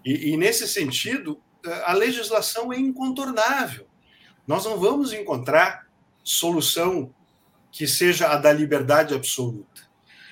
[0.05, 1.41] E, e nesse sentido,
[1.85, 3.87] a legislação é incontornável.
[4.47, 5.89] Nós não vamos encontrar
[6.23, 7.15] solução
[7.71, 9.89] que seja a da liberdade absoluta.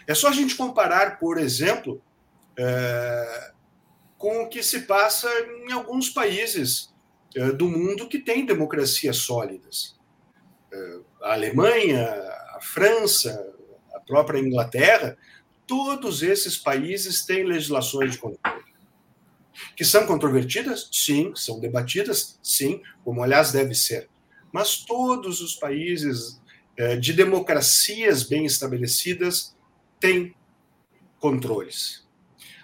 [0.07, 2.01] É só a gente comparar, por exemplo,
[2.57, 3.53] é,
[4.17, 5.29] com o que se passa
[5.67, 6.95] em alguns países
[7.35, 9.96] é, do mundo que têm democracias sólidas.
[11.23, 12.09] A Alemanha,
[12.55, 13.55] a França,
[13.95, 15.17] a própria Inglaterra,
[15.67, 18.65] todos esses países têm legislações de controle.
[19.75, 20.89] Que são controvertidas?
[20.93, 21.33] Sim.
[21.35, 22.39] São debatidas?
[22.43, 22.83] Sim.
[23.05, 24.09] Como, aliás, deve ser.
[24.53, 26.41] Mas todos os países
[26.77, 29.57] é, de democracias bem estabelecidas
[29.99, 30.35] têm
[31.19, 32.07] controles.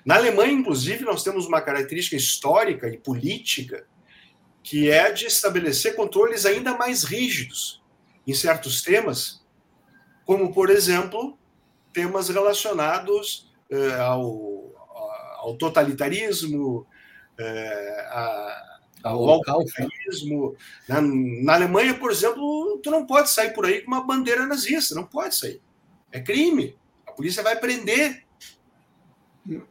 [0.04, 3.86] Na Alemanha, inclusive, nós temos uma característica histórica e política
[4.62, 7.81] que é de estabelecer controles ainda mais rígidos
[8.26, 9.42] em certos temas,
[10.24, 11.38] como, por exemplo,
[11.92, 14.72] temas relacionados eh, ao,
[15.38, 16.86] ao, totalitarismo,
[17.38, 20.56] eh, a, ao autoritarismo.
[20.88, 24.94] Na, na Alemanha, por exemplo, tu não pode sair por aí com uma bandeira nazista,
[24.94, 25.60] não pode sair.
[26.10, 26.76] É crime.
[27.06, 28.24] A polícia vai prender.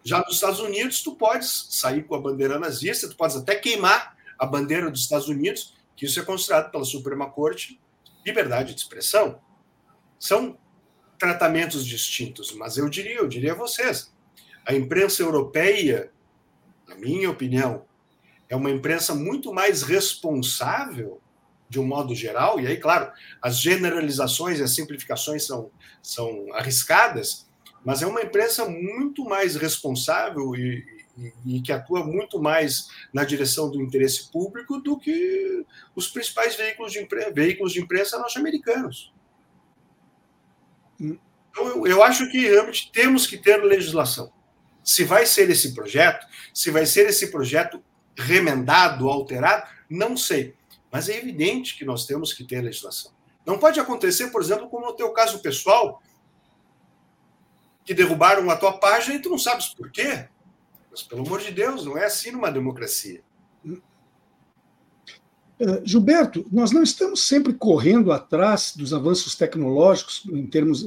[0.03, 4.17] Já nos Estados Unidos, tu podes sair com a bandeira nazista, tu podes até queimar
[4.37, 7.79] a bandeira dos Estados Unidos, que isso é considerado pela Suprema Corte
[8.25, 9.39] liberdade de expressão.
[10.19, 10.57] São
[11.17, 14.11] tratamentos distintos, mas eu diria, eu diria a vocês,
[14.65, 16.11] a imprensa europeia,
[16.87, 17.85] na minha opinião,
[18.49, 21.21] é uma imprensa muito mais responsável
[21.69, 25.71] de um modo geral, e aí, claro, as generalizações e as simplificações são,
[26.03, 27.47] são arriscadas,
[27.83, 30.85] mas é uma imprensa muito mais responsável e,
[31.17, 36.55] e, e, que atua muito mais na direção do interesse público do que os principais
[36.55, 39.13] veículos de imprensa, veículos de imprensa norte-americanos.
[40.99, 44.31] Então, eu, eu acho que realmente temos que ter legislação.
[44.83, 47.83] Se vai ser esse projeto, se vai ser esse projeto
[48.15, 50.55] remendado, alterado, não sei.
[50.91, 53.11] Mas é evidente que nós temos que ter legislação.
[53.45, 56.01] Não pode acontecer, por exemplo, como no teu caso pessoal,
[57.83, 60.27] que derrubaram a tua página e tu não sabes por quê.
[60.91, 63.21] Mas, pelo amor de Deus, não é assim numa democracia.
[65.61, 70.83] Eh, Gilberto, nós não estamos sempre correndo atrás dos avanços tecnológicos em termos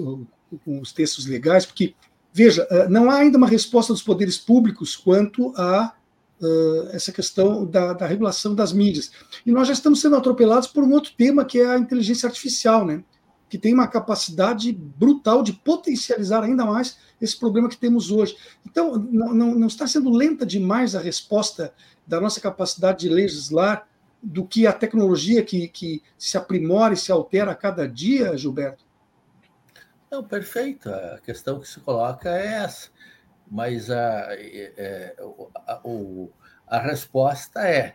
[0.64, 1.94] com os textos legais, porque,
[2.32, 5.94] veja, eh, não há ainda uma resposta dos poderes públicos quanto a
[6.40, 9.12] uh, essa questão da, da, regulação das mídias.
[9.46, 12.84] E nós já estamos sendo atropelados por um outro tema, que é a inteligência artificial,
[12.84, 13.02] né?
[13.54, 18.36] Que tem uma capacidade brutal de potencializar ainda mais esse problema que temos hoje.
[18.66, 21.72] Então, não, não, não está sendo lenta demais a resposta
[22.04, 23.86] da nossa capacidade de legislar
[24.20, 28.84] do que a tecnologia que, que se aprimora e se altera a cada dia, Gilberto?
[30.10, 30.90] Não, perfeito.
[30.90, 32.88] A questão que se coloca é essa.
[33.48, 35.14] Mas a, é,
[35.64, 37.94] a, a, a resposta é: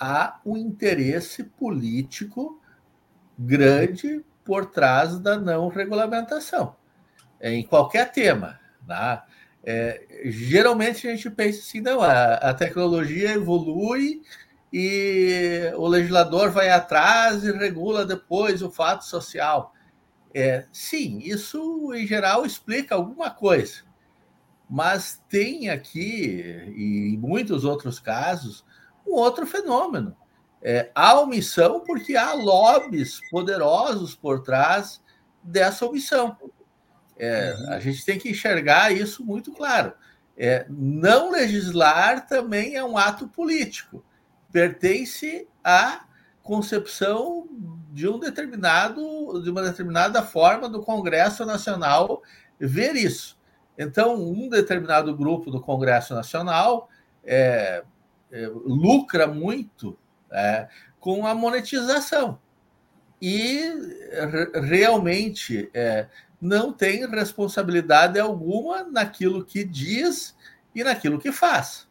[0.00, 2.58] há um interesse político
[3.38, 6.76] grande por trás da não regulamentação,
[7.40, 8.60] em qualquer tema.
[8.86, 9.22] Né?
[9.64, 14.22] É, geralmente a gente pensa assim: não, a, a tecnologia evolui
[14.72, 19.72] e o legislador vai atrás e regula depois o fato social.
[20.34, 23.82] É, sim, isso em geral explica alguma coisa,
[24.68, 26.42] mas tem aqui,
[26.76, 28.64] e em muitos outros casos,
[29.06, 30.16] um outro fenômeno.
[30.66, 34.98] É, há omissão porque há lobbies poderosos por trás
[35.42, 36.38] dessa omissão.
[37.18, 39.92] É, a gente tem que enxergar isso muito claro.
[40.36, 44.02] É, não legislar também é um ato político,
[44.50, 46.06] pertence à
[46.42, 47.46] concepção
[47.92, 52.22] de um determinado, de uma determinada forma do Congresso Nacional
[52.58, 53.38] ver isso.
[53.76, 56.88] Então, um determinado grupo do Congresso Nacional
[57.22, 57.84] é,
[58.32, 59.96] é, lucra muito
[60.34, 60.68] é,
[60.98, 62.38] com a monetização
[63.26, 63.72] e
[64.68, 70.36] realmente é, não tem responsabilidade alguma naquilo que diz
[70.74, 71.88] e naquilo que faz.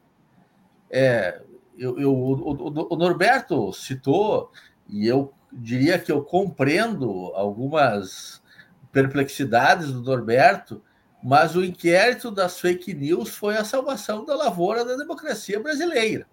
[0.91, 1.41] É,
[1.75, 4.51] eu, eu o, o, Norberto citou,
[4.87, 8.43] e eu diria que eu compreendo algumas
[8.91, 10.83] perplexidades do Norberto,
[11.23, 16.27] mas o inquérito das fake news foi a salvação da lavoura da democracia brasileira.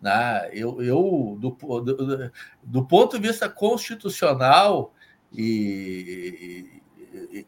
[0.00, 0.50] Né?
[0.52, 2.32] Eu, eu do, do,
[2.62, 4.92] do ponto de vista constitucional,
[5.32, 6.80] e,
[7.12, 7.46] e, e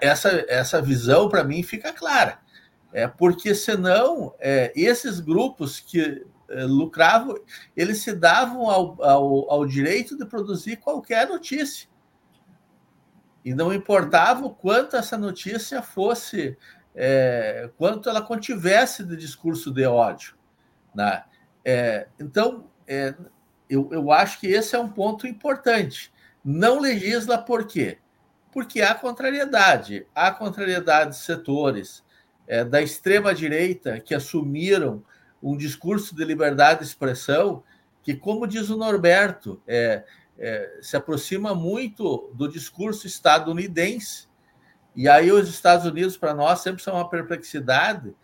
[0.00, 2.38] essa, essa visão para mim fica clara.
[2.92, 7.38] É porque senão é, esses grupos que é, lucravam,
[7.76, 11.88] eles se davam ao, ao, ao direito de produzir qualquer notícia.
[13.44, 16.56] E não importava o quanto essa notícia fosse,
[16.94, 20.34] é, quanto ela contivesse de discurso de ódio.
[20.94, 21.22] Né?
[21.64, 23.14] É, então, é,
[23.68, 26.12] eu, eu acho que esse é um ponto importante.
[26.44, 27.98] Não legisla por quê?
[28.52, 30.06] Porque há contrariedade.
[30.14, 32.04] Há contrariedade de setores
[32.46, 35.04] é, da extrema-direita que assumiram
[35.42, 37.62] um discurso de liberdade de expressão
[38.02, 40.04] que, como diz o Norberto, é,
[40.38, 44.28] é, se aproxima muito do discurso estadunidense.
[44.96, 48.14] E aí os Estados Unidos, para nós, sempre são uma perplexidade,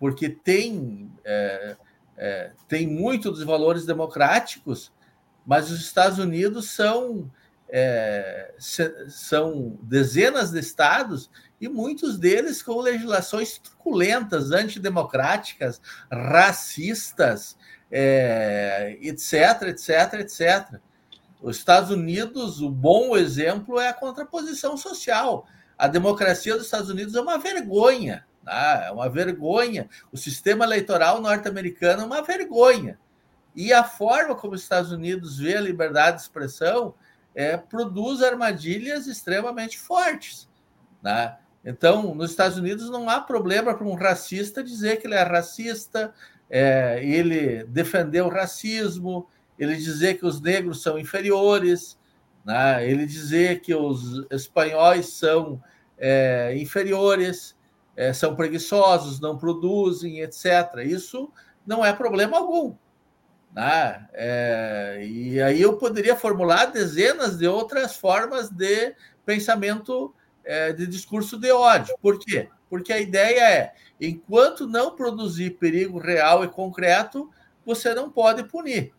[0.00, 1.76] porque tem, é,
[2.16, 4.92] é, tem muito dos valores democráticos,
[5.46, 7.30] mas os Estados Unidos são,
[7.68, 8.54] é,
[9.08, 17.56] são dezenas de estados e muitos deles com legislações truculentas, antidemocráticas, racistas,
[17.90, 20.80] é, etc, etc, etc.
[21.42, 25.46] Os Estados Unidos, o bom exemplo é a contraposição social.
[25.76, 28.86] A democracia dos Estados Unidos é uma vergonha, né?
[28.86, 29.88] é uma vergonha.
[30.12, 32.98] O sistema eleitoral norte-americano é uma vergonha.
[33.54, 36.94] E a forma como os Estados Unidos vê a liberdade de expressão
[37.34, 40.48] é, produz armadilhas extremamente fortes.
[41.02, 41.36] Né?
[41.64, 46.12] Então, nos Estados Unidos não há problema para um racista dizer que ele é racista,
[46.48, 49.28] é, ele defender o racismo,
[49.58, 51.98] ele dizer que os negros são inferiores,
[52.44, 52.88] né?
[52.88, 55.62] ele dizer que os espanhóis são
[55.96, 57.56] é, inferiores,
[57.96, 60.84] é, são preguiçosos, não produzem, etc.
[60.84, 61.30] Isso
[61.66, 62.74] não é problema algum.
[63.52, 64.08] Né?
[64.12, 70.12] É, e aí eu poderia formular dezenas de outras formas de pensamento
[70.44, 71.94] é, de discurso de ódio.
[72.02, 72.48] Por quê?
[72.68, 77.30] Porque a ideia é, enquanto não produzir perigo real e concreto,
[77.64, 78.92] você não pode punir.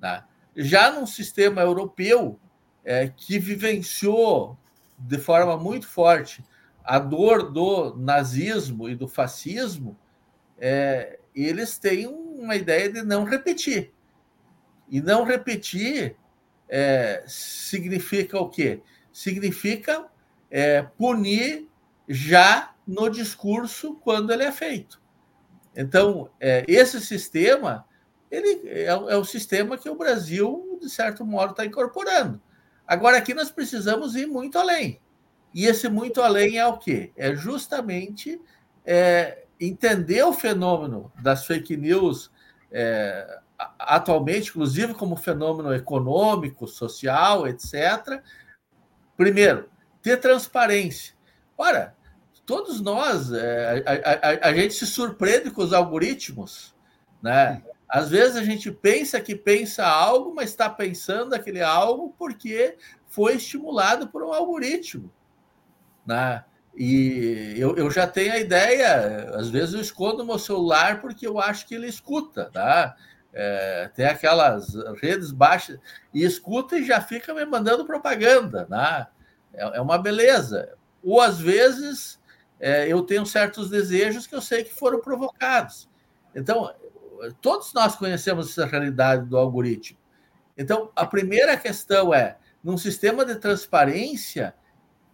[0.00, 0.26] Tá?
[0.54, 2.38] Já num sistema europeu
[2.84, 4.56] é, que vivenciou
[4.96, 6.44] de forma muito forte
[6.84, 9.98] a dor do nazismo e do fascismo,
[10.58, 13.92] é, eles têm uma ideia de não repetir.
[14.88, 16.16] E não repetir
[16.68, 18.82] é, significa o quê?
[19.12, 20.06] Significa
[20.50, 21.68] é, punir
[22.06, 25.00] já no discurso quando ele é feito.
[25.74, 27.86] Então, é, esse sistema
[28.30, 32.40] ele é, é o sistema que o Brasil, de certo modo, está incorporando.
[32.86, 35.00] Agora, aqui nós precisamos ir muito além.
[35.54, 37.12] E esse muito além é o quê?
[37.16, 38.40] É justamente
[38.84, 42.30] é, entender o fenômeno das fake news
[42.72, 43.38] é,
[43.78, 48.20] atualmente, inclusive como fenômeno econômico, social, etc.
[49.16, 49.70] Primeiro,
[50.02, 51.14] ter transparência.
[51.56, 51.94] Ora,
[52.44, 56.74] todos nós, é, a, a, a, gente se surpreende com os algoritmos,
[57.22, 57.62] né?
[57.88, 63.36] Às vezes a gente pensa que pensa algo, mas está pensando aquele algo porque foi
[63.36, 65.12] estimulado por um algoritmo,
[66.06, 66.44] né?
[66.76, 71.38] E eu, eu já tenho a ideia, às vezes eu escondo meu celular porque eu
[71.38, 72.96] acho que ele escuta, tá?
[73.32, 75.78] É, tem aquelas redes baixas
[76.12, 79.06] e escuta e já fica me mandando propaganda, né?
[79.54, 80.74] é, é uma beleza.
[81.02, 82.20] Ou às vezes
[82.58, 85.88] é, eu tenho certos desejos que eu sei que foram provocados.
[86.34, 86.72] Então,
[87.40, 89.98] todos nós conhecemos essa realidade do algoritmo.
[90.56, 94.54] Então, a primeira questão é: num sistema de transparência,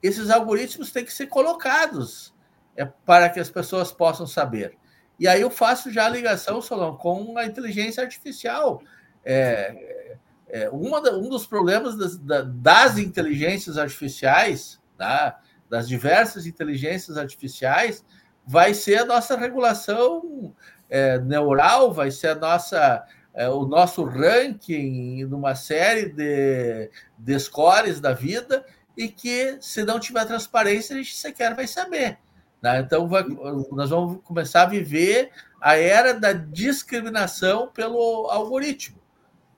[0.03, 2.35] esses algoritmos têm que ser colocados
[2.77, 4.77] é, para que as pessoas possam saber.
[5.19, 8.83] E aí eu faço já a ligação, Solon, com a inteligência artificial.
[9.25, 10.17] É,
[10.49, 15.39] é, uma da, um dos problemas das, das inteligências artificiais, tá?
[15.69, 18.05] das diversas inteligências artificiais,
[18.47, 20.55] vai ser a nossa regulação
[20.89, 28.01] é, neural, vai ser a nossa, é, o nosso ranking numa série de, de scores
[28.01, 28.65] da vida,
[29.05, 32.19] e que, se não tiver transparência, a gente sequer vai saber.
[32.63, 32.81] Né?
[32.81, 33.25] Então, vai,
[33.73, 35.31] nós vamos começar a viver
[35.61, 39.01] a era da discriminação pelo algoritmo.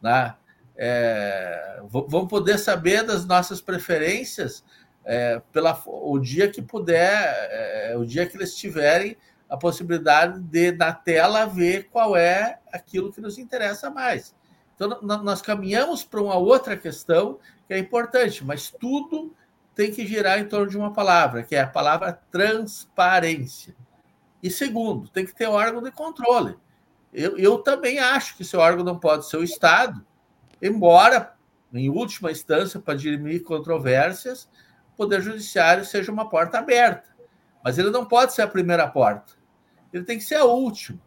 [0.01, 0.35] Né?
[0.77, 4.65] é, vão poder saber das nossas preferências
[5.05, 9.17] é, pela o dia que puder, é, o dia que eles tiverem
[9.49, 14.35] a possibilidade de, na tela, ver qual é aquilo que nos interessa mais.
[14.85, 19.35] Então, nós caminhamos para uma outra questão que é importante, mas tudo
[19.75, 23.75] tem que girar em torno de uma palavra, que é a palavra transparência.
[24.43, 26.57] E segundo, tem que ter órgão de controle.
[27.13, 30.05] Eu, eu também acho que esse órgão não pode ser o Estado,
[30.61, 31.35] embora,
[31.73, 34.49] em última instância, para dirimir controvérsias,
[34.93, 37.09] o Poder Judiciário seja uma porta aberta.
[37.65, 39.43] Mas ele não pode ser a primeira porta
[39.93, 40.99] ele tem que ser a última.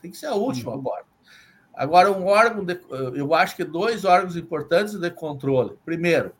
[0.00, 0.82] Tem que ser a última uhum.
[0.82, 1.07] porta.
[1.78, 2.76] Agora, um órgão, de,
[3.14, 5.78] eu acho que dois órgãos importantes de controle.
[5.84, 6.32] Primeiro,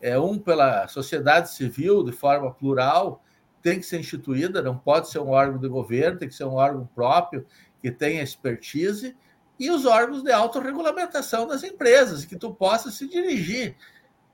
[0.00, 3.22] é um pela sociedade civil, de forma plural,
[3.60, 6.54] tem que ser instituída, não pode ser um órgão de governo, tem que ser um
[6.54, 7.44] órgão próprio,
[7.82, 9.14] que tenha expertise,
[9.60, 13.76] e os órgãos de autorregulamentação das empresas, que tu possa se dirigir.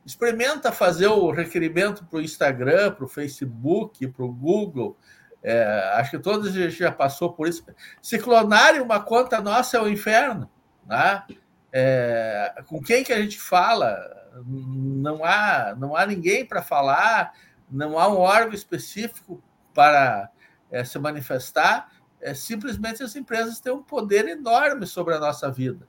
[0.07, 4.97] Experimenta fazer o requerimento para o Instagram, para o Facebook, para o Google,
[5.43, 7.65] é, acho que todos a gente já passou por isso.
[8.01, 10.49] Se clonarem uma conta nossa é o inferno.
[10.87, 11.25] Né?
[11.73, 13.99] É, com quem que a gente fala?
[14.47, 17.33] Não há, não há ninguém para falar,
[17.71, 19.43] não há um órgão específico
[19.75, 20.31] para
[20.71, 21.91] é, se manifestar.
[22.21, 25.87] É, simplesmente as empresas têm um poder enorme sobre a nossa vida.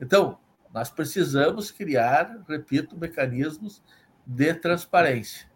[0.00, 0.38] Então,
[0.72, 3.82] nós precisamos criar, repito, mecanismos
[4.24, 5.48] de transparência.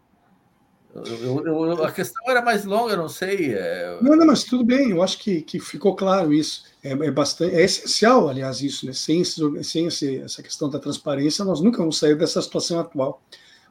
[0.93, 3.53] Eu, eu, a questão era mais longa, eu não sei.
[3.53, 3.99] É...
[4.01, 6.63] Não, não, mas tudo bem, eu acho que, que ficou claro isso.
[6.83, 8.93] É, é, bastante, é essencial, aliás, isso, né?
[8.93, 13.21] Sem, sem esse, essa questão da transparência, nós nunca vamos sair dessa situação atual.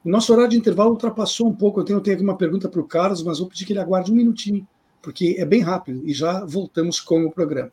[0.05, 1.81] O nosso horário de intervalo ultrapassou um pouco.
[1.81, 3.81] Eu tenho, eu tenho aqui uma pergunta para o Carlos, mas vou pedir que ele
[3.81, 4.66] aguarde um minutinho,
[5.03, 7.73] porque é bem rápido e já voltamos com o programa.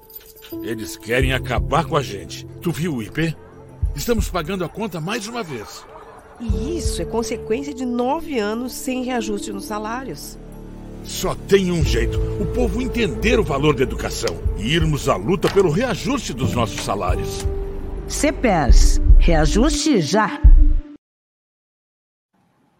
[0.63, 2.45] Eles querem acabar com a gente.
[2.61, 3.35] Tu viu o IP?
[3.95, 5.85] Estamos pagando a conta mais uma vez.
[6.39, 10.37] E isso é consequência de nove anos sem reajuste nos salários.
[11.03, 15.49] Só tem um jeito: o povo entender o valor da educação e irmos à luta
[15.49, 17.45] pelo reajuste dos nossos salários.
[18.07, 20.41] CPERS, reajuste já!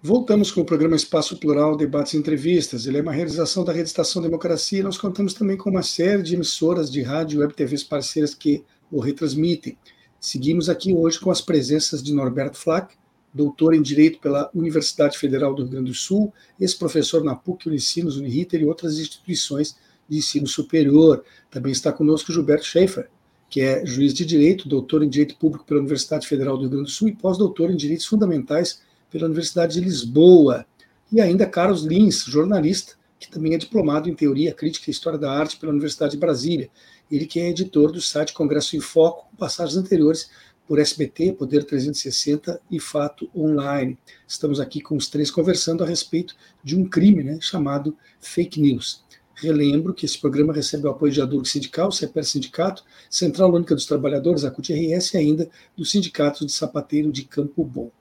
[0.03, 2.87] Voltamos com o programa Espaço Plural, Debates e Entrevistas.
[2.87, 6.23] Ele é uma realização da Rede Estação Democracia e nós contamos também com uma série
[6.23, 9.77] de emissoras de rádio e web TVs parceiras que o retransmitem.
[10.19, 12.95] Seguimos aqui hoje com as presenças de Norberto Flack,
[13.31, 18.17] doutor em Direito pela Universidade Federal do Rio Grande do Sul, ex-professor na PUC, Unicinos,
[18.17, 19.77] Uniriter e outras instituições
[20.09, 21.23] de ensino superior.
[21.51, 23.07] Também está conosco Gilberto Schaefer,
[23.47, 26.85] que é juiz de Direito, doutor em Direito Público pela Universidade Federal do Rio Grande
[26.85, 28.81] do Sul e pós-doutor em Direitos Fundamentais
[29.11, 30.65] pela Universidade de Lisboa,
[31.11, 35.31] e ainda Carlos Lins, jornalista, que também é diplomado em Teoria Crítica e História da
[35.31, 36.69] Arte pela Universidade de Brasília.
[37.11, 40.29] Ele que é editor do site Congresso em Foco, com passagens anteriores
[40.65, 43.97] por SBT, Poder 360 e Fato Online.
[44.25, 46.33] Estamos aqui com os três conversando a respeito
[46.63, 49.03] de um crime né, chamado fake news.
[49.35, 53.85] Relembro que esse programa recebe o apoio de Adurg Sindical, CEPER Sindicato, Central Única dos
[53.85, 57.91] Trabalhadores, a CUT-RS e ainda do Sindicato de Sapateiro de Campo Bom.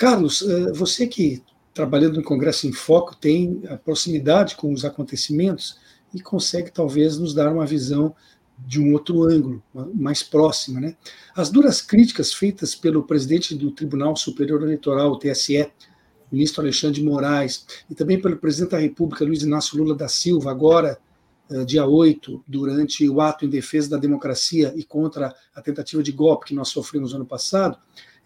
[0.00, 1.42] Carlos, eh, você que
[1.74, 5.78] trabalhando no Congresso em Foco tem a proximidade com os acontecimentos
[6.14, 8.14] e consegue talvez nos dar uma visão
[8.56, 9.62] de um outro ângulo,
[9.94, 10.80] mais próxima.
[10.80, 10.96] Né?
[11.36, 15.70] As duras críticas feitas pelo presidente do Tribunal Superior Eleitoral, o TSE,
[16.32, 20.98] ministro Alexandre Moraes, e também pelo presidente da República, Luiz Inácio Lula da Silva, agora,
[21.50, 26.10] eh, dia 8, durante o ato em defesa da democracia e contra a tentativa de
[26.10, 27.76] golpe que nós sofremos no ano passado,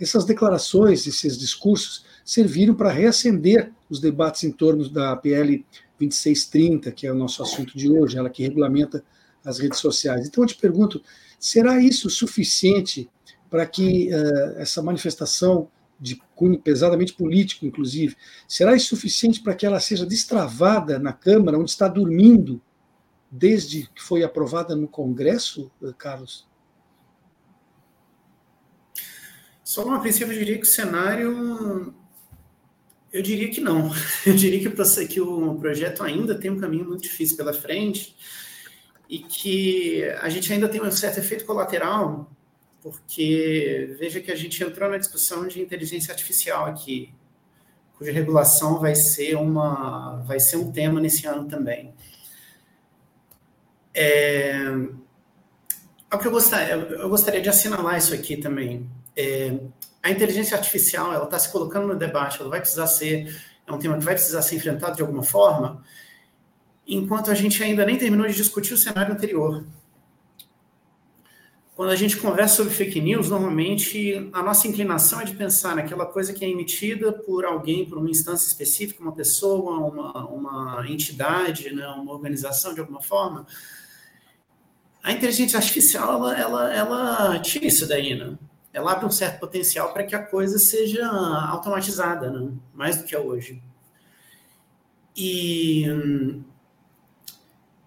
[0.01, 5.65] essas declarações, esses discursos, serviram para reacender os debates em torno da PL
[5.99, 9.05] 2630, que é o nosso assunto de hoje, ela que regulamenta
[9.45, 10.27] as redes sociais.
[10.27, 11.03] Então eu te pergunto,
[11.39, 13.09] será isso suficiente
[13.49, 15.69] para que uh, essa manifestação
[16.01, 18.17] de cunho pesadamente político, inclusive,
[18.49, 22.61] será isso suficiente para que ela seja destravada na Câmara, onde está dormindo
[23.31, 26.47] desde que foi aprovada no Congresso, eh, Carlos?
[29.75, 31.93] Só uma princípio, eu diria que o cenário.
[33.13, 33.91] Eu diria que não.
[34.25, 38.17] Eu diria que, que o projeto ainda tem um caminho muito difícil pela frente
[39.09, 42.31] e que a gente ainda tem um certo efeito colateral,
[42.81, 47.13] porque veja que a gente entrou na discussão de inteligência artificial aqui,
[47.99, 51.93] cuja regulação vai ser uma vai ser um tema nesse ano também.
[53.93, 54.55] É,
[56.13, 58.89] o que eu gostaria, eu gostaria de assinalar isso aqui também.
[59.17, 59.59] É,
[60.03, 63.35] a inteligência artificial ela está se colocando no debate, ela vai precisar ser
[63.67, 65.83] é um tema que vai precisar ser enfrentado de alguma forma,
[66.87, 69.65] enquanto a gente ainda nem terminou de discutir o cenário anterior.
[71.75, 76.07] Quando a gente conversa sobre fake news, normalmente a nossa inclinação é de pensar naquela
[76.07, 81.75] coisa que é emitida por alguém, por uma instância específica, uma pessoa, uma, uma entidade,
[81.75, 83.45] né, uma organização de alguma forma.
[85.03, 88.39] A inteligência artificial, ela, ela, ela tira isso daí, né?
[88.75, 92.51] Ela abre um certo potencial para que a coisa seja automatizada, né?
[92.75, 93.63] mais do que é hoje.
[95.17, 95.87] E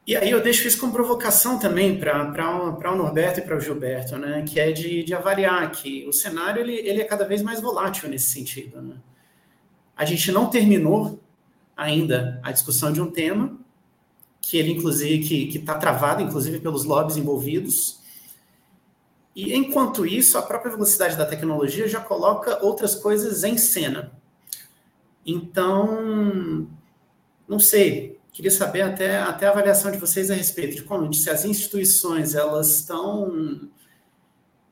[0.07, 4.17] e aí eu deixo isso como provocação também para o Norberto e para o Gilberto,
[4.17, 4.45] né?
[4.47, 8.07] que é de, de avaliar que o cenário ele, ele é cada vez mais volátil
[8.07, 8.81] nesse sentido.
[8.81, 8.95] Né?
[9.97, 11.19] A gente não terminou
[11.75, 13.59] ainda a discussão de um tema
[14.39, 17.99] que ele inclusive que está travado inclusive pelos lobbies envolvidos
[19.37, 24.11] e enquanto isso a própria velocidade da tecnologia já coloca outras coisas em cena.
[25.23, 26.67] Então
[27.47, 28.19] não sei.
[28.33, 32.33] Queria saber até, até a avaliação de vocês a respeito de como se as instituições
[32.33, 33.69] elas estão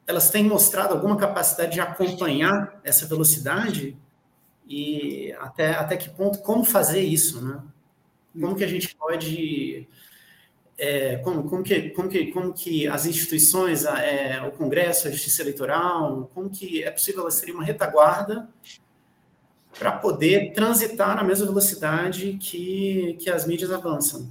[0.07, 3.95] elas têm mostrado alguma capacidade de acompanhar essa velocidade?
[4.67, 7.61] E até, até que ponto como fazer isso, né?
[8.33, 9.87] Como que a gente pode
[10.77, 15.41] é, como, como, que, como, que, como que as instituições, é, o Congresso, a Justiça
[15.41, 18.49] Eleitoral, como que é possível elas serem uma retaguarda
[19.77, 24.29] para poder transitar na mesma velocidade que, que as mídias avançam.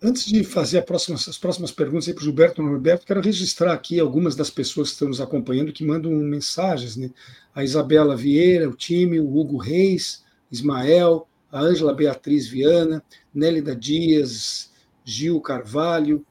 [0.00, 4.36] Antes de fazer próxima, as próximas perguntas para o Gilberto Norberto, quero registrar aqui algumas
[4.36, 6.96] das pessoas que estão nos acompanhando que mandam mensagens.
[6.96, 7.10] Né?
[7.52, 10.22] A Isabela Vieira, o time, o Hugo Reis,
[10.52, 13.02] Ismael, a Ângela Beatriz Viana,
[13.34, 14.70] Nélida Dias,
[15.04, 16.24] Gil Carvalho,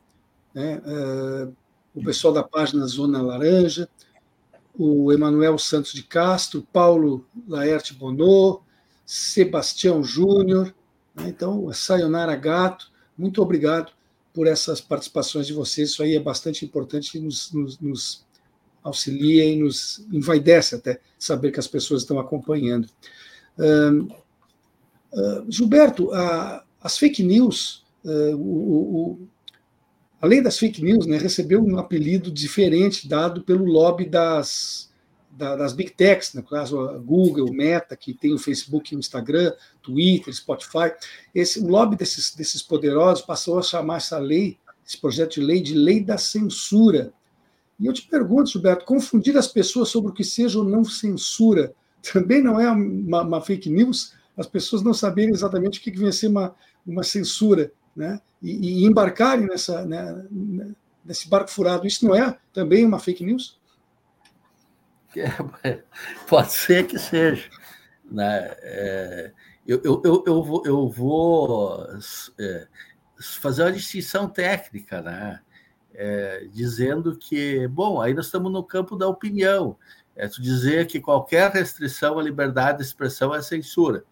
[0.53, 0.81] né?
[0.85, 1.55] uh,
[1.93, 3.89] o pessoal da página Zona Laranja,
[4.77, 8.61] o Emanuel Santos de Castro, Paulo Laerte Bonô,
[9.05, 10.75] Sebastião Júnior,
[11.15, 11.29] né?
[11.29, 13.91] então, Sayonara Gato, muito obrigado
[14.31, 18.27] por essas participações de vocês, isso aí é bastante importante e nos, nos, nos
[18.83, 22.87] auxilia e nos envaidece até saber que as pessoas estão acompanhando.
[25.13, 29.27] Uh, Gilberto, uh, as fake news, o, o,
[30.21, 34.89] além das fake news, né, recebeu um apelido diferente dado pelo lobby das,
[35.29, 39.51] da, das big techs, no caso a Google, Meta, que tem o Facebook, o Instagram,
[39.81, 40.93] Twitter, Spotify.
[41.35, 45.61] Esse, o lobby desses, desses poderosos passou a chamar essa lei, esse projeto de lei,
[45.61, 47.11] de lei da censura.
[47.77, 51.75] E eu te pergunto, Gilberto, confundir as pessoas sobre o que seja ou não censura
[52.11, 54.13] também não é uma, uma fake news?
[54.37, 58.83] As pessoas não saberem exatamente o que vem a ser uma, uma censura né, e,
[58.83, 60.25] e embarcarem nessa, né,
[61.03, 61.87] nesse barco furado.
[61.87, 63.59] Isso não é também uma fake news?
[65.63, 65.81] É,
[66.27, 67.49] pode ser que seja.
[68.09, 68.55] Né?
[68.61, 69.31] É,
[69.67, 71.87] eu, eu, eu, eu, vou, eu vou
[72.39, 72.67] é,
[73.19, 75.41] fazer uma distinção técnica, né?
[75.99, 79.75] É, dizendo que, bom, aí nós estamos no campo da opinião.
[80.15, 84.03] É tu dizer que qualquer restrição à liberdade de expressão é censura.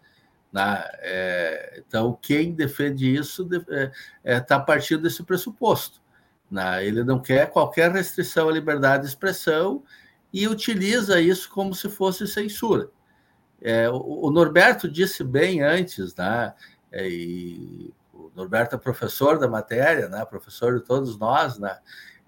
[0.55, 0.89] Né?
[0.99, 3.91] É, então, quem defende isso está é,
[4.23, 6.01] é, tá partindo desse pressuposto.
[6.49, 6.87] Né?
[6.87, 9.83] Ele não quer qualquer restrição à liberdade de expressão
[10.31, 12.89] e utiliza isso como se fosse censura.
[13.61, 16.53] É, o, o, Norberto disse bem antes, né?
[16.89, 20.23] É, e o Norberto é professor da matéria, né?
[20.23, 21.77] professor de todos nós, né?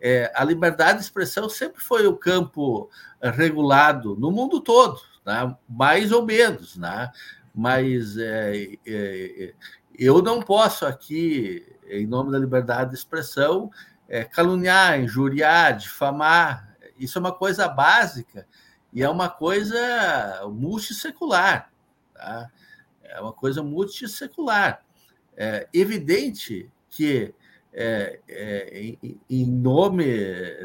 [0.02, 2.90] É, a liberdade de expressão sempre foi o campo
[3.22, 5.56] regulado no mundo todo, né?
[5.68, 6.76] mais ou menos.
[6.76, 7.10] Né?
[7.58, 9.54] Mas é, é, é,
[9.98, 13.72] eu não posso aqui, em nome da liberdade de expressão,
[14.08, 16.78] é, caluniar, injuriar, difamar.
[17.00, 18.48] Isso é uma coisa básica
[18.94, 19.80] e é uma coisa
[20.52, 21.72] multissecular.
[22.14, 22.52] Tá?
[23.02, 24.86] É uma coisa multissecular.
[25.36, 27.34] É evidente que
[27.74, 30.06] é, é, em, em nome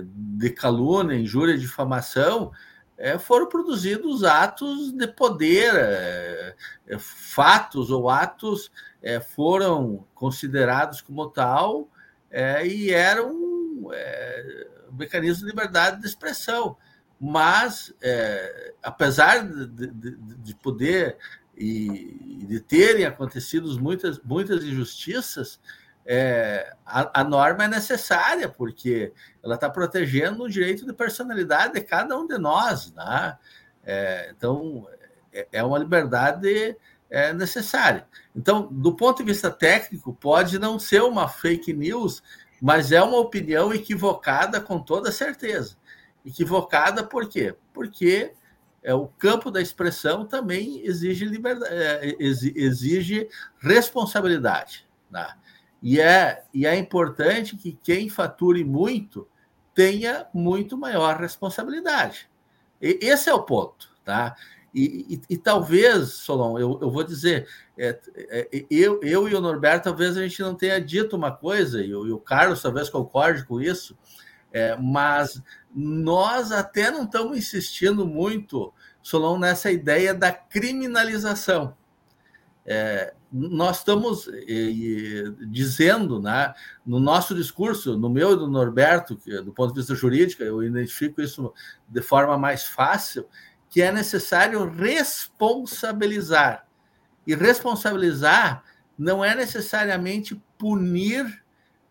[0.05, 2.53] de calúnia, injúria, difamação,
[2.97, 6.55] é, foram produzidos atos de poder, é,
[6.87, 8.71] é, fatos ou atos
[9.03, 11.89] é, foram considerados como tal
[12.31, 16.77] é, e eram um é, mecanismo de liberdade de expressão.
[17.25, 17.95] Mas,
[18.83, 21.17] apesar de, de, de, poder
[21.57, 25.61] e de terem acontecido muitas, muitas injustiças,
[26.05, 31.81] é, a, a, norma é necessária, porque ela está protegendo o direito de personalidade de
[31.81, 32.93] cada um de nós.
[32.93, 33.39] Né?
[33.85, 34.87] É, então,
[35.33, 36.77] é, é uma liberdade
[37.09, 38.07] é, necessária.
[38.35, 42.23] Então, do ponto de vista técnico, pode não ser uma fake news,
[42.61, 45.77] mas é uma opinião equivocada com toda certeza.
[46.25, 47.55] Equivocada por quê?
[47.73, 48.33] Porque
[48.83, 53.29] é, o campo da expressão também exige liberdade, é, exige
[53.61, 54.87] responsabilidade.
[55.11, 55.29] Né?
[55.83, 59.29] E, é, e é importante que quem fature muito
[59.75, 62.31] tenha muito maior responsabilidade.
[62.81, 63.91] E, esse é o ponto.
[64.05, 64.37] Tá?
[64.75, 69.41] E, e, e, talvez, Solon, eu, eu vou dizer, é, é, eu, eu e o
[69.41, 72.89] Norberto, talvez a gente não tenha dito uma coisa, e, o, e o Carlos talvez
[72.89, 73.97] concorde com isso,
[74.51, 75.43] é, mas
[75.75, 78.73] nós até não estamos insistindo muito,
[79.03, 81.77] Solon, nessa ideia da criminalização.
[82.65, 84.29] É, nós estamos
[85.49, 86.55] dizendo, né,
[86.87, 90.63] no nosso discurso, no meu e do Norberto, que, do ponto de vista jurídico, eu
[90.63, 91.53] identifico isso
[91.89, 93.27] de forma mais fácil,
[93.69, 96.67] que é necessário responsabilizar.
[97.27, 98.63] E responsabilizar
[98.99, 101.43] não é necessariamente punir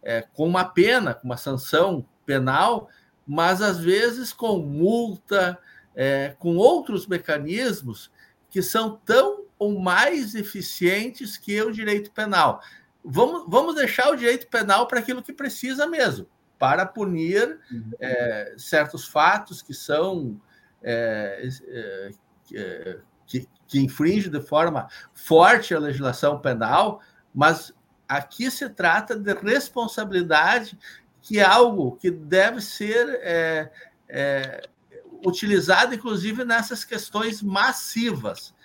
[0.03, 2.87] é, com uma pena, com uma sanção penal,
[3.27, 5.57] mas às vezes com multa,
[5.95, 8.11] é, com outros mecanismos
[8.49, 12.63] que são tão ou mais eficientes que o direito penal.
[13.05, 16.25] Vamos, vamos deixar o direito penal para aquilo que precisa mesmo,
[16.57, 17.91] para punir uhum.
[17.99, 20.41] é, certos fatos que são
[20.81, 26.99] é, é, que, que infringe de forma forte a legislação penal,
[27.31, 27.71] mas
[28.09, 30.75] aqui se trata de responsabilidade,
[31.21, 33.71] que é algo que deve ser é,
[34.09, 34.67] é,
[35.23, 38.55] utilizado, inclusive, nessas questões massivas.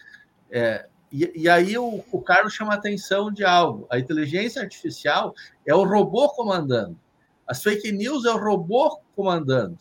[0.51, 3.87] É, e, e, aí o, o Carlos chama a atenção de algo.
[3.91, 5.35] A inteligência artificial
[5.65, 6.99] é o robô comandando.
[7.47, 9.79] As fake news é o robô comandando.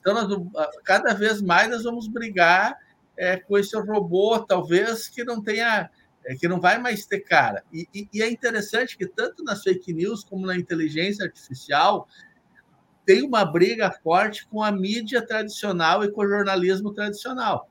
[0.00, 2.78] Então, nós, cada vez mais nós vamos brigar
[3.16, 5.90] é, com esse robô, talvez que não tenha,
[6.24, 7.64] é, que não vai mais ter cara.
[7.72, 12.08] E, e, e, é interessante que tanto nas fake news como na inteligência artificial
[13.04, 17.67] tem uma briga forte com a mídia tradicional e com o jornalismo tradicional.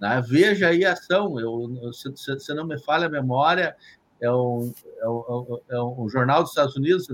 [0.00, 0.22] Né?
[0.26, 3.76] Veja aí a ação, eu, se, se não me falha a memória,
[4.20, 7.06] é um, é um, é um jornal dos Estados Unidos,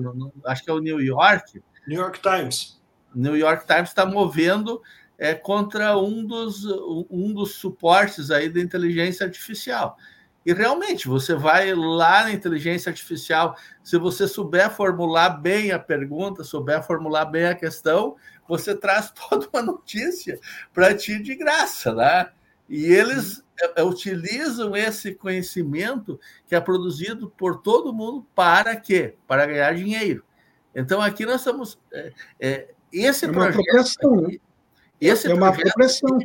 [0.45, 1.63] acho que é o New York.
[1.87, 2.77] New York Times
[3.17, 4.83] New York Times está movendo
[5.19, 6.65] é, contra um dos,
[7.11, 9.97] um dos suportes aí da inteligência artificial.
[10.45, 16.45] E realmente, você vai lá na inteligência artificial, se você souber formular bem a pergunta,
[16.45, 18.15] souber formular bem a questão,
[18.47, 20.39] você traz toda uma notícia
[20.73, 22.29] para ti de graça, né?
[22.69, 23.45] E eles
[23.77, 29.15] é, utilizam esse conhecimento que é produzido por todo mundo para quê?
[29.27, 30.25] Para ganhar dinheiro.
[30.75, 31.79] Então, aqui nós estamos.
[31.93, 34.21] É, é, esse é uma projeto.
[34.23, 34.39] Né?
[35.01, 36.19] Esse é uma apropriação.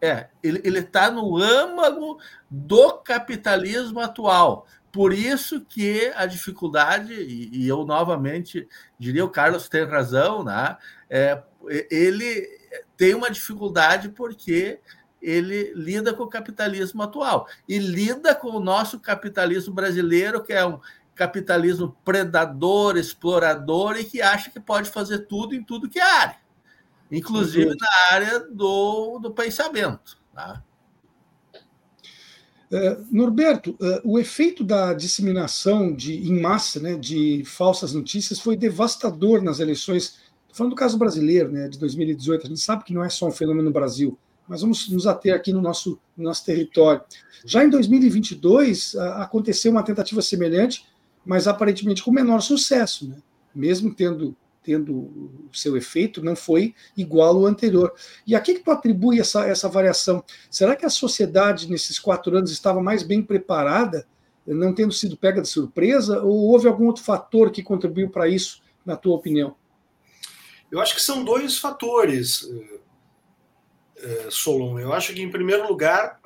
[0.00, 2.18] É, ele está no âmago
[2.50, 4.66] do capitalismo atual.
[4.92, 8.68] Por isso que a dificuldade, e, e eu novamente
[8.98, 10.76] diria, o Carlos tem razão, né?
[11.08, 11.42] É,
[11.90, 12.46] ele
[12.96, 14.80] tem uma dificuldade porque
[15.26, 20.64] ele lida com o capitalismo atual e lida com o nosso capitalismo brasileiro, que é
[20.64, 20.78] um
[21.16, 26.36] capitalismo predador, explorador e que acha que pode fazer tudo em tudo que é área,
[27.10, 30.16] inclusive na área do, do pensamento.
[30.32, 30.62] Tá?
[32.70, 38.56] Uh, Norberto, uh, o efeito da disseminação de, em massa né, de falsas notícias foi
[38.56, 40.20] devastador nas eleições.
[40.42, 42.46] Estou falando do caso brasileiro, né, de 2018.
[42.46, 44.18] A gente sabe que não é só um fenômeno no Brasil,
[44.48, 47.02] mas vamos nos ater aqui no nosso, no nosso território.
[47.44, 50.86] Já em 2022, uh, aconteceu uma tentativa semelhante,
[51.24, 53.16] mas aparentemente com menor sucesso, né?
[53.54, 54.36] mesmo tendo
[54.66, 57.94] tendo o seu efeito, não foi igual ao anterior.
[58.26, 60.24] E a que, que tu atribui essa, essa variação?
[60.50, 64.08] Será que a sociedade, nesses quatro anos, estava mais bem preparada,
[64.44, 68.60] não tendo sido pega de surpresa, ou houve algum outro fator que contribuiu para isso,
[68.84, 69.54] na tua opinião?
[70.68, 72.80] Eu acho que são dois fatores, eh,
[74.30, 74.78] Solon.
[74.78, 76.20] Eu acho que, em primeiro lugar,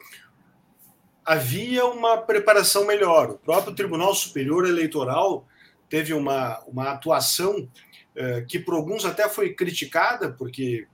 [1.24, 3.30] havia uma preparação melhor.
[3.30, 5.46] O próprio Tribunal Superior Eleitoral
[5.88, 7.68] teve uma, uma atuação
[8.14, 10.86] eh, que, por alguns, até foi criticada, porque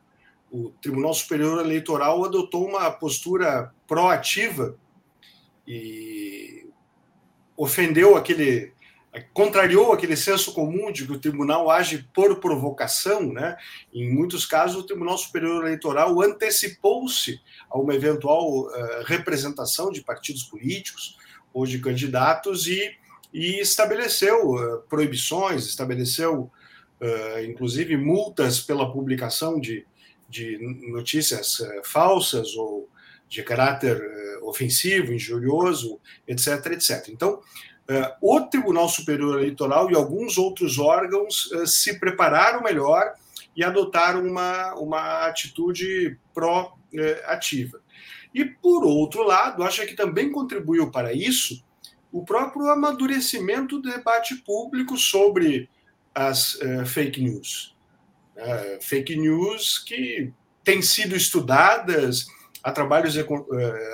[0.50, 4.76] o Tribunal Superior Eleitoral adotou uma postura proativa
[5.66, 6.68] e
[7.56, 8.72] ofendeu aquele
[9.32, 13.56] contrariou aquele senso comum de que o tribunal age por provocação, né?
[13.92, 17.40] Em muitos casos, o Tribunal Superior Eleitoral antecipou-se
[17.70, 18.72] a uma eventual uh,
[19.04, 21.16] representação de partidos políticos
[21.52, 22.94] ou de candidatos e,
[23.32, 26.50] e estabeleceu uh, proibições, estabeleceu,
[27.00, 29.86] uh, inclusive, multas pela publicação de,
[30.28, 30.58] de
[30.90, 32.88] notícias falsas ou
[33.28, 34.00] de caráter
[34.42, 35.98] ofensivo, injurioso,
[36.28, 37.08] etc, etc.
[37.08, 37.40] Então,
[38.20, 43.14] o Tribunal Superior Eleitoral e alguns outros órgãos uh, se prepararam melhor
[43.56, 47.80] e adotaram uma, uma atitude pró-ativa.
[48.34, 51.64] E, por outro lado, acho que também contribuiu para isso
[52.12, 55.70] o próprio amadurecimento do debate público sobre
[56.14, 57.74] as fake news.
[58.80, 60.32] fake news que
[60.62, 62.26] têm sido estudadas
[62.66, 63.24] há trabalhos eh,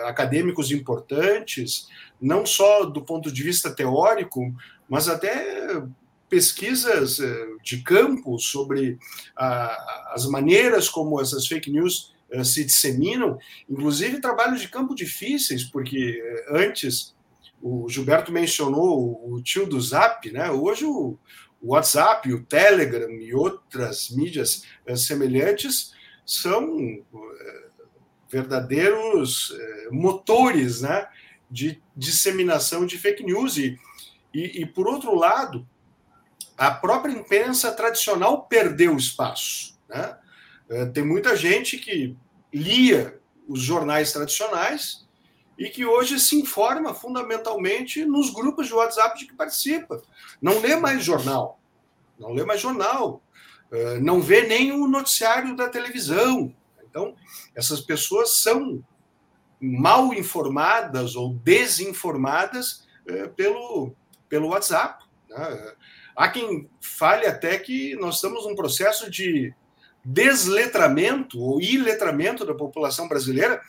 [0.06, 1.88] acadêmicos importantes,
[2.22, 4.54] não só do ponto de vista teórico,
[4.88, 5.82] mas até
[6.28, 8.98] pesquisas eh, de campo sobre
[9.36, 16.22] as maneiras como essas fake news eh, se disseminam, inclusive trabalhos de campo difíceis, porque
[16.48, 17.14] antes
[17.60, 20.50] o Gilberto mencionou o tio do Zap, né?
[20.50, 21.18] Hoje o
[21.62, 24.64] WhatsApp, o Telegram e outras mídias
[24.96, 25.92] semelhantes
[26.24, 27.04] são
[28.32, 31.06] verdadeiros eh, motores né,
[31.52, 33.58] de disseminação de fake news.
[33.58, 33.78] E,
[34.32, 35.68] e, e, por outro lado,
[36.56, 39.78] a própria imprensa tradicional perdeu espaço.
[39.86, 40.16] Né?
[40.70, 42.16] Eh, tem muita gente que
[42.52, 45.06] lia os jornais tradicionais
[45.58, 50.00] e que hoje se informa fundamentalmente nos grupos de WhatsApp de que participa.
[50.40, 51.60] Não lê mais jornal,
[52.18, 53.22] não lê mais jornal,
[53.70, 56.54] eh, não vê nem o noticiário da televisão,
[56.92, 57.16] então,
[57.54, 58.84] essas pessoas são
[59.62, 63.94] mal informadas ou desinformadas é, pelo,
[64.28, 65.04] pelo WhatsApp.
[65.28, 65.72] Né?
[66.16, 69.54] Há quem fale até que nós estamos num processo de
[70.04, 73.62] desletramento ou iletramento da população brasileira,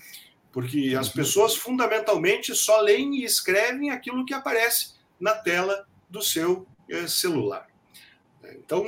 [0.51, 1.13] porque as uhum.
[1.13, 7.67] pessoas fundamentalmente só leem e escrevem aquilo que aparece na tela do seu é, celular.
[8.43, 8.83] Então,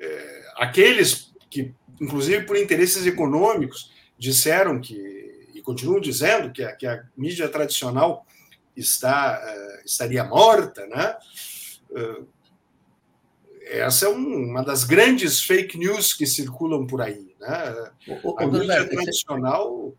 [0.00, 5.35] é, aqueles que inclusive por interesses econômicos, disseram que,
[5.66, 8.24] continuam dizendo, que a, que a mídia tradicional
[8.76, 11.16] está, uh, estaria morta, né?
[11.90, 12.26] Uh,
[13.62, 17.34] essa é um, uma das grandes fake news que circulam por aí.
[17.40, 17.90] Né?
[18.22, 19.92] O, a mídia tradicional,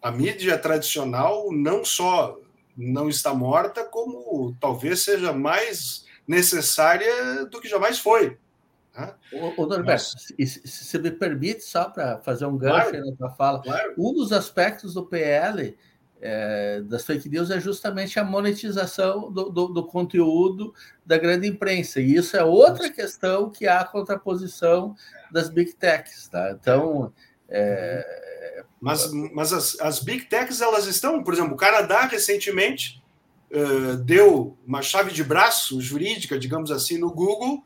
[0.00, 2.38] a mídia tradicional não só
[2.76, 8.38] não está morta, como talvez seja mais necessária do que jamais foi.
[8.96, 9.14] Né?
[9.56, 13.62] Ô, Norberto, se, se me permite, só para fazer um gancho claro, na tua fala,
[13.62, 13.94] claro.
[13.98, 15.76] um dos aspectos do PL
[16.20, 20.72] é, das fake news é justamente a monetização do, do, do, conteúdo
[21.04, 22.00] da grande imprensa.
[22.00, 24.96] E isso é outra questão que há a contraposição
[25.30, 26.28] das big techs.
[26.28, 26.56] Tá?
[26.58, 27.12] Então.
[27.48, 28.22] É...
[28.80, 33.02] Mas, mas as, as big techs, elas estão, por exemplo, o Canadá recentemente
[33.50, 37.64] uh, deu uma chave de braço jurídica, digamos assim, no Google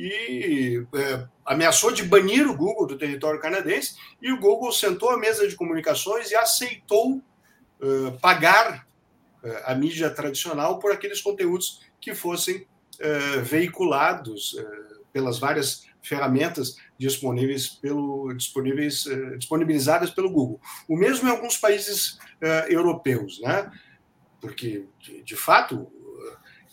[0.00, 5.18] e é, ameaçou de banir o Google do território canadense, e o Google sentou à
[5.18, 8.86] mesa de comunicações e aceitou uh, pagar
[9.44, 14.56] uh, a mídia tradicional por aqueles conteúdos que fossem uh, veiculados
[15.12, 19.04] pelas várias ferramentas disponíveis pelo, disponíveis,
[19.36, 20.60] disponibilizadas pelo Google.
[20.88, 22.18] O mesmo em alguns países
[22.68, 23.70] europeus, né?
[24.40, 25.90] porque, de, de fato,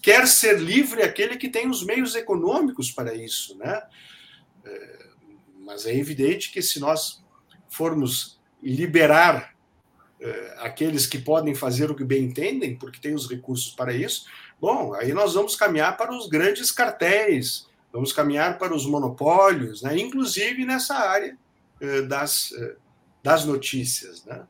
[0.01, 3.81] quer ser livre aquele que tem os meios econômicos para isso, né?
[4.65, 5.07] É,
[5.59, 7.23] mas é evidente que se nós
[7.67, 9.55] formos liberar
[10.19, 14.25] é, aqueles que podem fazer o que bem entendem, porque têm os recursos para isso,
[14.59, 19.97] bom, aí nós vamos caminhar para os grandes cartéis, vamos caminhar para os monopólios, né?
[19.97, 21.37] inclusive nessa área
[21.79, 22.51] é, das,
[23.21, 24.25] das notícias.
[24.25, 24.47] Né?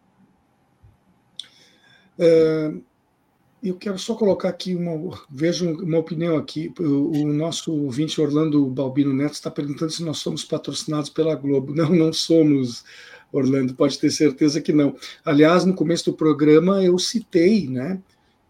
[3.62, 5.20] Eu quero só colocar aqui uma.
[5.30, 6.72] Vejo uma opinião aqui.
[6.80, 11.74] O, o nosso ouvinte Orlando Balbino Neto está perguntando se nós somos patrocinados pela Globo.
[11.74, 12.84] Não, não somos,
[13.32, 14.95] Orlando, pode ter certeza que não.
[15.26, 17.99] Aliás, no começo do programa eu citei né,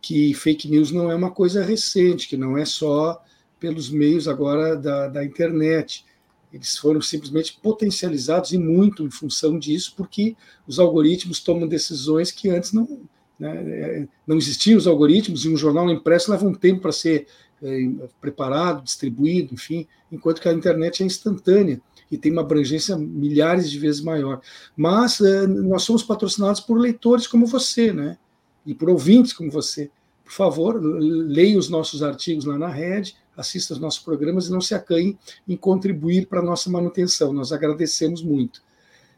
[0.01, 3.24] que fake news não é uma coisa recente, que não é só
[3.60, 6.05] pelos meios agora da, da internet.
[6.51, 10.36] Eles foram simplesmente potencializados e muito em função disso, porque
[10.68, 13.01] os algoritmos tomam decisões que antes não
[13.40, 13.56] né?
[13.56, 17.28] É, não existiam os algoritmos e um jornal impresso leva um tempo para ser
[17.62, 21.82] é, preparado, distribuído, enfim, enquanto que a internet é instantânea
[22.12, 24.42] e tem uma abrangência milhares de vezes maior.
[24.76, 28.18] Mas é, nós somos patrocinados por leitores como você, né?
[28.66, 29.90] E por ouvintes como você.
[30.24, 34.60] Por favor, leia os nossos artigos lá na rede, assista os nossos programas e não
[34.60, 35.18] se acanhe
[35.48, 37.32] em contribuir para a nossa manutenção.
[37.32, 38.62] Nós agradecemos muito.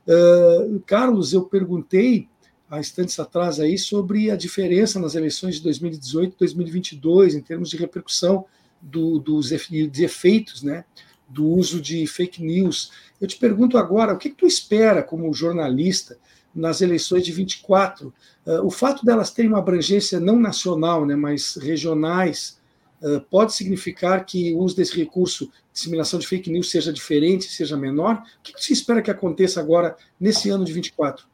[0.08, 2.28] Uh, Carlos, eu perguntei
[2.70, 7.70] há instantes atrás aí sobre a diferença nas eleições de 2018 e 2022 em termos
[7.70, 8.46] de repercussão
[8.82, 10.86] do, dos efeitos né,
[11.28, 12.92] do uso de fake news.
[13.20, 16.18] Eu te pergunto agora, o que, que tu espera como jornalista
[16.54, 18.14] nas eleições de 24?
[18.46, 22.60] Uh, o fato delas terem uma abrangência não nacional, né, mas regionais,
[23.02, 27.78] uh, pode significar que o uso desse recurso, disseminação de fake news, seja diferente, seja
[27.78, 28.24] menor?
[28.40, 31.29] O que, que se espera que aconteça agora, nesse ano de 24?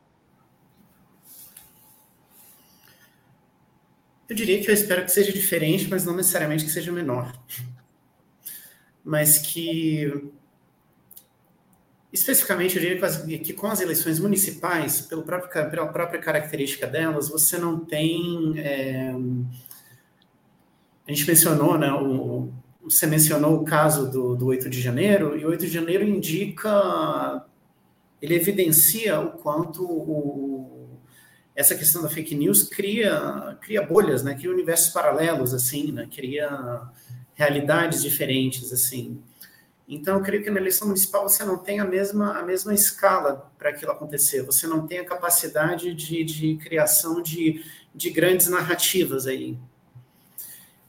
[4.27, 7.31] Eu diria que eu espero que seja diferente, mas não necessariamente que seja menor.
[9.03, 10.31] Mas que,
[12.11, 16.87] especificamente, eu diria que, as, que com as eleições municipais, pelo próprio, pela própria característica
[16.87, 18.57] delas, você não tem.
[18.57, 19.13] É,
[21.07, 21.93] a gente mencionou, né?
[21.93, 22.51] O,
[22.81, 27.45] você mencionou o caso do, do 8 de janeiro, e o 8 de janeiro indica.
[28.19, 30.74] Ele evidencia o quanto o,
[31.55, 34.35] essa questão da fake news cria, cria bolhas, né?
[34.35, 36.07] Cria universos paralelos, assim, né?
[36.13, 36.81] Cria
[37.33, 39.21] realidades diferentes, assim.
[39.87, 43.49] Então, eu creio que na eleição municipal você não tem a mesma, a mesma escala
[43.57, 44.41] para aquilo acontecer.
[44.43, 49.57] Você não tem a capacidade de, de criação de, de grandes narrativas aí.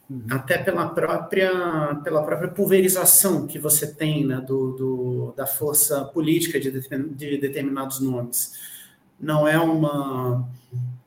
[0.08, 0.24] Uhum.
[0.30, 6.58] Até pela própria, pela própria pulverização que você tem né, do, do, da força política
[6.58, 8.75] de, de determinados nomes
[9.18, 10.48] não é uma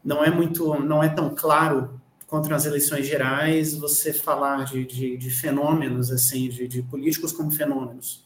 [0.04, 5.18] não é muito não é tão claro contra as eleições gerais você falar de, de,
[5.18, 8.24] de fenômenos assim de, de, políticos como fenômenos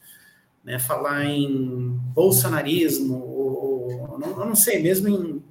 [0.62, 0.78] né?
[0.78, 5.42] Falar em bolsonarismo ou, ou não, eu não sei mesmo em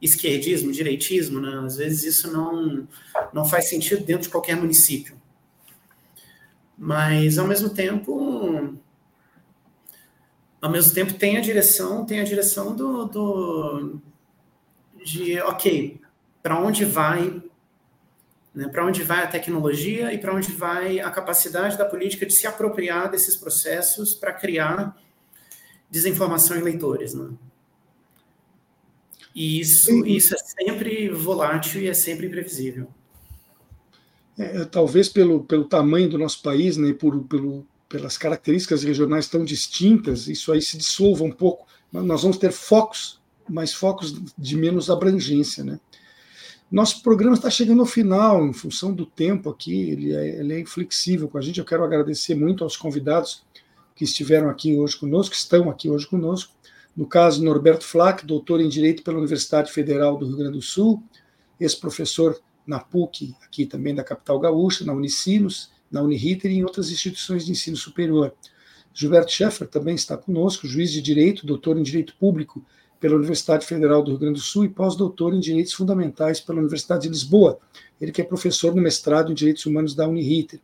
[0.00, 1.62] esquerdismo direitismo né?
[1.64, 2.88] Às vezes isso não
[3.32, 5.14] não faz sentido dentro de qualquer município.
[6.76, 8.76] Mas ao mesmo tempo
[10.62, 14.00] ao mesmo tempo tem a direção, tem a direção do, do
[15.04, 16.00] de ok,
[16.40, 17.42] para onde vai,
[18.54, 22.32] né, para onde vai a tecnologia e para onde vai a capacidade da política de
[22.32, 24.96] se apropriar desses processos para criar
[25.90, 27.30] desinformação em leitores, né?
[29.34, 32.86] E isso, isso é sempre volátil e é sempre imprevisível.
[34.38, 39.44] É, talvez pelo, pelo tamanho do nosso país, né, por, pelo, pelas características regionais tão
[39.44, 41.66] distintas, isso aí se dissolva um pouco.
[41.92, 45.78] Nós vamos ter focos, mas focos de menos abrangência, né?
[46.70, 50.60] Nosso programa está chegando ao final, em função do tempo aqui, ele é, ele é
[50.60, 51.58] inflexível com a gente.
[51.58, 53.44] Eu quero agradecer muito aos convidados
[53.94, 56.54] que estiveram aqui hoje conosco, que estão aqui hoje conosco.
[56.96, 61.02] No caso, Norberto Flack, doutor em Direito pela Universidade Federal do Rio Grande do Sul,
[61.60, 66.90] ex-professor na PUC, aqui também da capital gaúcha, na Unicinos, na Uniriter e em outras
[66.90, 68.34] instituições de ensino superior.
[68.94, 72.64] Gilberto Scheffer também está conosco, juiz de direito, doutor em direito público
[72.98, 77.02] pela Universidade Federal do Rio Grande do Sul e pós-doutor em direitos fundamentais pela Universidade
[77.02, 77.58] de Lisboa.
[78.00, 80.60] Ele que é professor no mestrado em direitos humanos da Uniriter.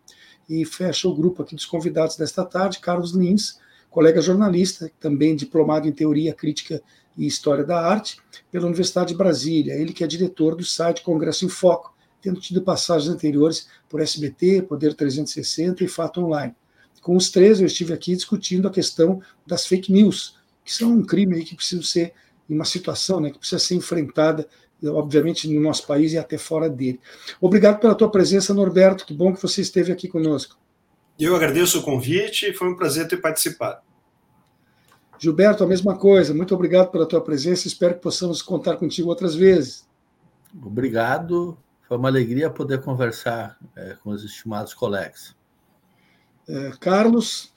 [0.48, 3.58] E fecha o grupo aqui dos convidados desta tarde, Carlos Lins,
[3.90, 6.80] colega jornalista, também diplomado em teoria crítica
[7.16, 8.18] e história da arte
[8.52, 9.74] pela Universidade de Brasília.
[9.74, 14.62] Ele que é diretor do site Congresso em Foco, tendo tido passagens anteriores por SBT,
[14.62, 16.54] Poder 360 e Fato Online.
[17.00, 21.04] Com os três, eu estive aqui discutindo a questão das fake news, que são um
[21.04, 22.12] crime aí que precisa ser,
[22.48, 24.46] em uma situação né, que precisa ser enfrentada,
[24.84, 27.00] obviamente, no nosso país e até fora dele.
[27.40, 30.58] Obrigado pela tua presença, Norberto, que bom que você esteve aqui conosco.
[31.18, 33.80] Eu agradeço o convite, foi um prazer ter participado.
[35.18, 39.34] Gilberto, a mesma coisa, muito obrigado pela tua presença, espero que possamos contar contigo outras
[39.34, 39.88] vezes.
[40.62, 41.58] Obrigado,
[41.88, 45.34] foi uma alegria poder conversar é, com os estimados colegas.
[46.46, 47.50] É, Carlos,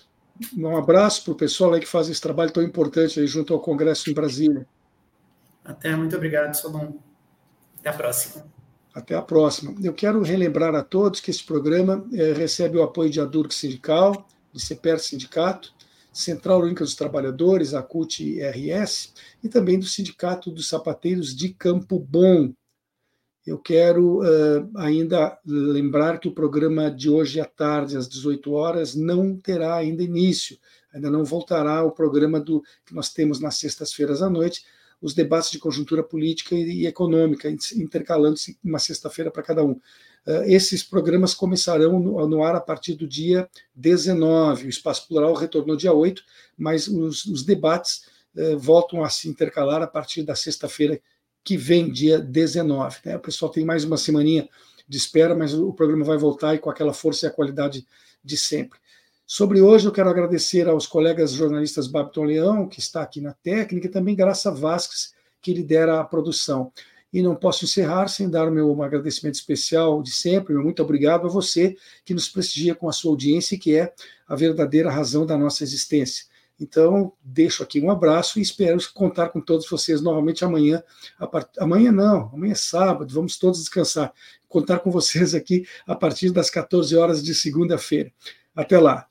[0.58, 3.60] um abraço para o pessoal aí que faz esse trabalho tão importante aí junto ao
[3.60, 4.66] Congresso em Brasília.
[5.66, 6.94] Até, muito obrigado, Solon.
[7.80, 8.46] Até a próxima.
[8.94, 9.76] Até a próxima.
[9.84, 14.28] Eu quero relembrar a todos que esse programa é, recebe o apoio de Adurc Sindical,
[14.54, 15.74] de CEPER Sindicato,
[16.12, 19.14] Central Única dos Trabalhadores, a CUT-RS,
[19.44, 22.54] e também do Sindicato dos Sapateiros de Campo Bom,
[23.46, 28.94] eu quero uh, ainda lembrar que o programa de hoje à tarde, às 18 horas,
[28.94, 30.58] não terá ainda início,
[30.94, 34.64] ainda não voltará o programa do que nós temos nas sextas-feiras à noite,
[35.02, 39.72] os debates de conjuntura política e, e econômica, intercalando-se uma sexta-feira para cada um.
[39.72, 44.68] Uh, esses programas começarão no, no, ar a partir do dia 19.
[44.68, 46.24] O Espaço Plural retornou dia 8,
[46.56, 51.02] mas os, os debates uh, voltam a se intercalar a partir da sexta-feira
[51.44, 52.98] que vem, dia 19.
[53.06, 53.16] Né?
[53.16, 54.48] O pessoal tem mais uma semaninha
[54.88, 57.86] de espera, mas o programa vai voltar e com aquela força e a qualidade
[58.24, 58.80] de sempre.
[59.26, 63.88] Sobre hoje, eu quero agradecer aos colegas jornalistas Babton Leão, que está aqui na técnica,
[63.88, 66.72] e também Graça Vasques, que lidera a produção.
[67.14, 71.28] E não posso encerrar sem dar o meu agradecimento especial de sempre, meu muito obrigado
[71.28, 71.76] a você
[72.06, 73.94] que nos prestigia com a sua audiência que é
[74.28, 76.26] a verdadeira razão da nossa existência.
[76.62, 80.84] Então, deixo aqui um abraço e espero contar com todos vocês novamente amanhã.
[81.32, 81.50] Part...
[81.58, 84.14] Amanhã não, amanhã é sábado, vamos todos descansar.
[84.48, 88.14] Contar com vocês aqui a partir das 14 horas de segunda-feira.
[88.56, 89.08] Até lá.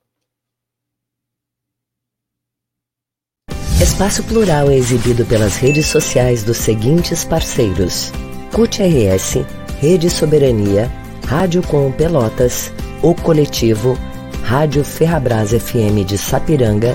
[3.83, 8.13] Espaço Plural é exibido pelas redes sociais dos seguintes parceiros:
[8.53, 9.39] CUT RS,
[9.81, 10.89] Rede Soberania,
[11.27, 12.71] Rádio Com Pelotas,
[13.03, 13.99] O Coletivo,
[14.45, 16.95] Rádio Ferrabras FM de Sapiranga